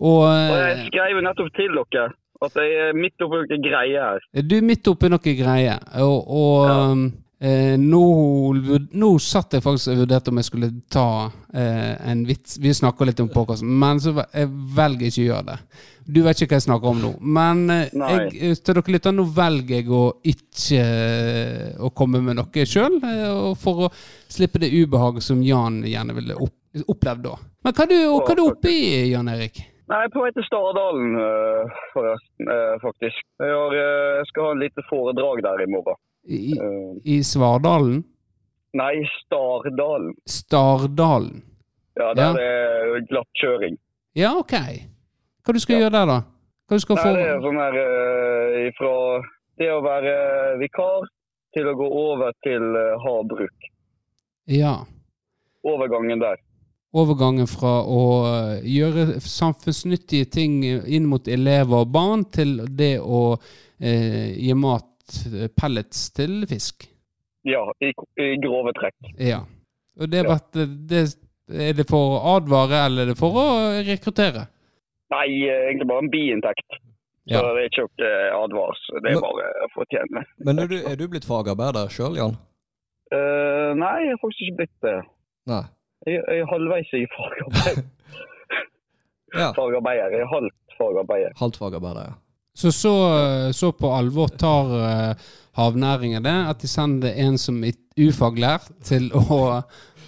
[0.00, 2.08] Og Og jeg eh, skrev nettopp til dere
[2.46, 4.26] at jeg er midt oppi noen greier her.
[4.46, 5.80] du er midt oppi noe greier.
[6.04, 6.84] Og, og Ja.
[7.40, 8.02] eh, nå,
[8.94, 11.06] nå satt jeg faktisk og vurderte om jeg skulle ta
[11.54, 12.58] eh, en vits.
[12.62, 15.58] Vi snakker litt om podkasten, men så jeg velger ikke å gjøre det.
[16.08, 17.10] Du vet ikke hva jeg snakker om nå.
[17.20, 22.38] Men eh, jeg, til dere lytter, nå velger jeg å ikke eh, å komme med
[22.38, 23.00] noe sjøl,
[23.60, 23.90] for å
[24.30, 26.54] slippe det ubehaget som Jan gjerne ville opp,
[26.86, 27.34] opplevd da.
[27.66, 29.58] Men hva er du, hva er du oppe i, Jan Erik?
[29.88, 31.64] Nei, på vei til Stardalen, øh,
[31.94, 33.20] forresten, øh, faktisk.
[33.40, 35.96] Jeg, har, øh, jeg skal ha en lite foredrag der i morgen.
[36.28, 36.52] I,
[37.14, 38.04] i Svardalen?
[38.76, 40.12] nei, Stardalen.
[40.26, 41.38] Stardalen.
[41.96, 42.32] Ja, der Ja.
[42.36, 43.78] er det glattkjøring.
[44.16, 44.52] Ja, ok.
[45.44, 46.18] Hva du skal gjøre der, da?
[46.68, 48.92] Hva du skal Nei, få det er sånn her uh, fra
[49.58, 50.12] det å være
[50.60, 51.08] vikar
[51.56, 53.70] til å gå over til uh, havbruk.
[54.46, 54.74] Ja.
[55.64, 56.36] Overgangen der.
[56.96, 63.36] Overgangen fra å eh, gjøre samfunnsnyttige ting inn mot elever og barn, til det å
[63.80, 64.88] eh, gi mat,
[65.28, 66.86] eh, pellets til fisk.
[67.44, 67.92] Ja, i,
[68.24, 69.12] i grove trekk.
[69.20, 69.42] Ja.
[70.00, 70.32] Og det, Ja.
[70.32, 70.40] var,
[70.88, 71.04] det,
[71.52, 73.46] er det for å advare, eller er det for å
[73.84, 74.46] rekruttere?
[75.12, 76.80] Nei, egentlig bare en biinntekt.
[77.28, 78.12] Så det er ikke noe
[78.44, 80.08] advars, Det er Men- bare å fortjene.
[80.08, 80.44] tjene.
[80.46, 82.36] Men er du, er du blitt fagarbeider sjøl, Jan?
[83.12, 84.94] Uh, nei, jeg har faktisk ikke blitt det.
[85.48, 85.62] Nei.
[86.06, 87.84] Jeg, jeg er halvveis i fagarbeid.
[89.36, 89.50] Ja.
[89.52, 90.08] fagarbeider.
[90.14, 91.32] Jeg er halvt fagarbeider.
[91.36, 92.14] Halvt fagarbeider, ja.
[92.56, 92.92] Så så,
[93.52, 99.10] så på alvor tar uh, havnæringen det, at de sender en som er ufaglært til
[99.14, 99.60] å,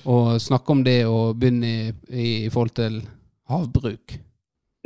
[0.08, 2.96] å snakke om det og begynne i, i, i forhold til
[3.52, 4.16] havbruk.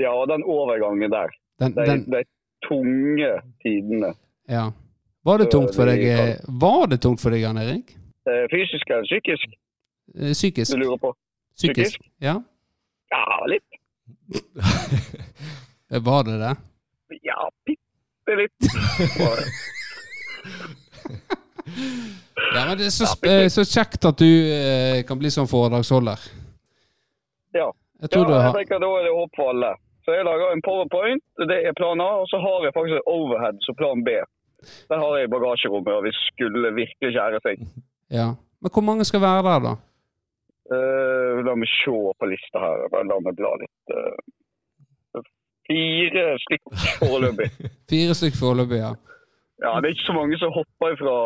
[0.02, 1.30] Ja, den overgangen der.
[1.62, 2.24] Den, De, den, de
[2.68, 3.30] tunge
[3.62, 4.14] tidene.
[4.50, 4.70] ja.
[5.24, 7.94] Var det tungt for deg, eh, var det tungt for deg, Jan Erik?
[8.28, 9.54] Eh, Fysisk eller psykisk,
[10.12, 10.72] Psykisk?
[10.74, 11.14] du lurer på?
[11.56, 12.00] Psykisk?
[12.22, 12.36] Ja.
[13.10, 13.64] Ja, litt.
[15.92, 16.54] Eh, Var det det?
[17.22, 18.70] Ja, bitte litt.
[22.54, 26.20] Ja, men det er så, eh, så kjekt at du eh, kan bli sånn foredragsholder.
[27.54, 27.68] Ja.
[28.00, 29.70] Jeg Ja, tror du jeg tenker da er det håp for alle.
[30.04, 33.06] Så jeg lager en powerpoint, det er plan A, og så har jeg faktisk en
[33.08, 34.16] overhead som plan B.
[34.90, 37.62] Den har jeg i bagasjerommet, og vi skulle virkelig kjære seg.
[38.12, 38.26] Ja.
[38.60, 39.72] Men hvor mange skal være der, da?
[40.72, 42.86] Eh, la meg se på lista her.
[42.92, 43.92] Bare La meg bla litt.
[43.92, 45.24] Uh,
[45.68, 47.50] fire stykker foreløpig.
[47.92, 48.92] Fire stykker foreløpig, ja.
[49.62, 51.16] Ja, det er ikke så mange som hopper fra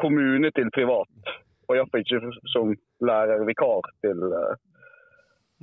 [0.00, 1.34] kommune til privat.
[1.68, 2.20] Og iallfall ikke
[2.52, 2.70] som
[3.04, 4.54] lærervikar til uh,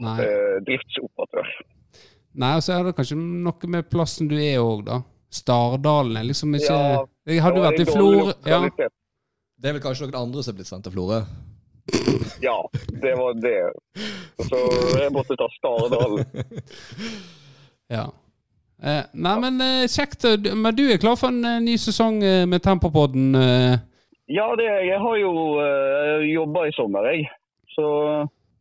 [0.02, 0.18] Nei.
[0.26, 1.50] eh, driftsoperatør.
[2.42, 5.02] Nei, og så er det kanskje noe med plassen du er òg, da.
[5.32, 8.58] Stardalen er liksom ikke Ja, Jeg hadde vært i Florø ja.
[8.68, 11.22] Det er vel kanskje noen andre som er blitt sendt til Florø?
[12.42, 12.58] Ja,
[13.02, 13.60] det var det.
[14.50, 14.60] Så
[15.00, 16.20] jeg måtte ta Stardal.
[17.96, 18.06] ja.
[18.82, 20.26] Eh, nei, men eh, kjekt.
[20.26, 23.36] eh, Men du er klar for en eh, ny sesong eh, med Tempopodden?
[24.32, 27.28] Ja, det, jeg har jo eh, jobba i sommer, jeg.
[27.76, 27.88] Så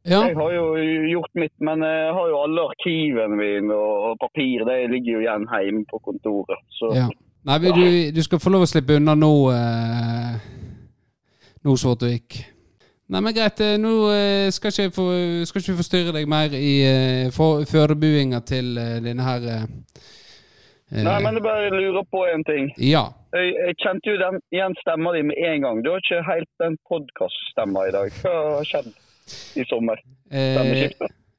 [0.09, 0.23] Ja.
[0.29, 0.63] Jeg har jo
[1.13, 4.63] gjort mitt, men jeg har jo alle arkivene mine og papir.
[4.65, 6.63] Det ligger jo igjen hjemme på kontoret.
[6.73, 7.09] Så ja.
[7.45, 7.85] Nei, men du,
[8.17, 10.39] du skal få lov å slippe unna nå, eh,
[11.65, 12.39] nå Svartvik.
[13.11, 13.59] Nei, men greit.
[13.61, 16.75] eh, Nå eh, skal ikke vi skal ikke forstyrre deg mer i
[17.35, 19.65] førebuinga til eh, denne her eh,
[20.93, 22.71] eh, Nei, men jeg bare lurer på en ting.
[22.79, 23.09] Ja.
[23.35, 25.83] Jeg, jeg kjente jo den, igjen stemma di med en gang.
[25.83, 28.15] Du har ikke helt den podkast-stemma i dag.
[28.23, 28.91] Hva har skjedd
[29.59, 30.01] i sommer?
[30.31, 30.87] Eh,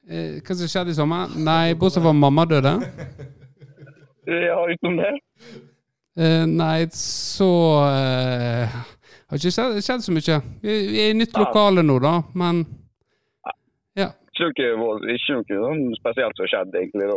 [0.08, 1.32] eh, hva som skjedde i sommer?
[1.40, 2.76] Nei, bortsett fra mamma døde.
[4.28, 5.12] Ja, utenom det?
[6.20, 7.48] Eh, nei, så
[7.88, 8.76] eh,
[9.32, 10.34] Har ikke skjedd, skjedd så mye.
[10.60, 12.66] Vi, er i nytt lokale nå, da, men
[13.96, 14.10] Ja.
[14.36, 17.06] Ikke noe, sånn spesielt som skjedde, egentlig.
[17.08, 17.16] da.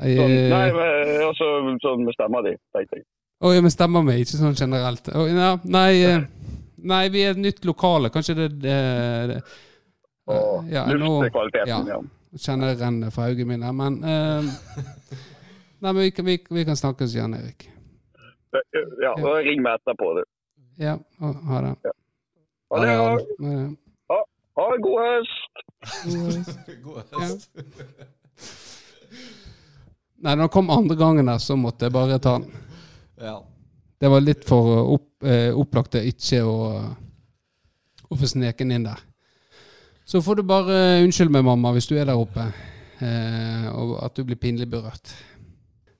[0.00, 1.48] Sånn, eh, nei, men altså,
[1.84, 3.04] sånn med stemma di, tenkte jeg.
[3.44, 5.10] Å, ja, men stemmer meg, ikke sånn generelt.
[5.12, 6.24] Oh, ja, nei, eh,
[6.88, 8.08] nei, vi er et nytt lokale.
[8.14, 8.78] Kanskje det, det,
[9.28, 9.42] det
[10.32, 11.98] Og ja, nå luftkvaliteten, ja.
[11.98, 12.38] ja.
[12.46, 13.74] kjenner det renner fra øynene mine.
[13.76, 14.48] Men uh,
[15.84, 17.68] Nei, men vi, vi, vi kan snakkes, igjen, Erik.
[19.02, 19.12] Ja,
[19.46, 20.22] ring meg etterpå, du.
[20.80, 21.92] Ja, ha ha det.
[22.70, 24.24] Ha det, ha, Ha det.
[24.60, 25.62] ha en god høst!
[26.84, 27.20] God Ja.
[27.20, 27.50] høst.
[30.20, 32.50] Nei, når det kom andre gangen der, så måtte jeg bare ta den.
[33.20, 33.38] Ja.
[34.00, 36.56] Det var litt for opp, eh, opplagt ikke å,
[38.10, 39.00] å få sneken inn der.
[40.08, 42.48] Så får du bare unnskylde meg, mamma, hvis du er der oppe,
[43.00, 45.12] eh, og at du blir pinlig berørt.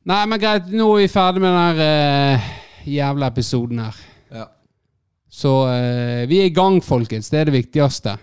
[0.09, 2.49] Nei, men greit, nå er vi ferdig med den der eh,
[2.89, 3.99] jævla episoden her.
[4.33, 4.47] ja.
[5.31, 7.29] Så eh, vi er i gang, folkens.
[7.31, 8.17] Det er det viktigste.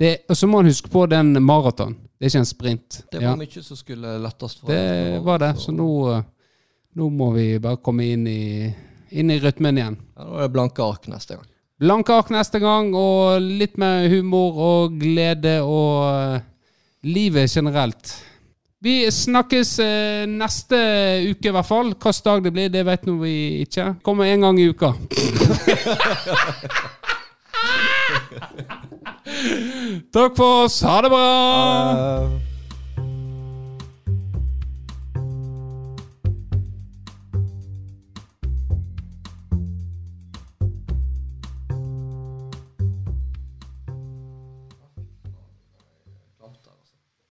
[0.00, 1.92] Det, og så må man huske på den maraton.
[2.16, 3.00] Det er ikke en sprint.
[3.12, 3.30] Det Ja.
[3.34, 5.50] var mye som skulle lettest for Det var det.
[5.60, 6.22] Så nå, eh,
[6.96, 8.72] nå må vi bare komme inn i,
[9.10, 9.98] inn i rytmen igjen.
[10.16, 11.46] Ja, Nå er det blanke ark neste gang.
[11.82, 16.40] Blanke ark neste gang, og litt mer humor og glede og eh,
[17.04, 18.14] livet generelt.
[18.82, 20.74] Vi snakkes eh, neste
[21.30, 21.92] uke, i hvert fall.
[21.94, 23.94] Hvilken dag det blir, det vet nå vi ikke.
[24.02, 24.90] Kommer en gang i uka.
[30.12, 30.82] Takk for oss.
[30.82, 32.51] Ha det bra.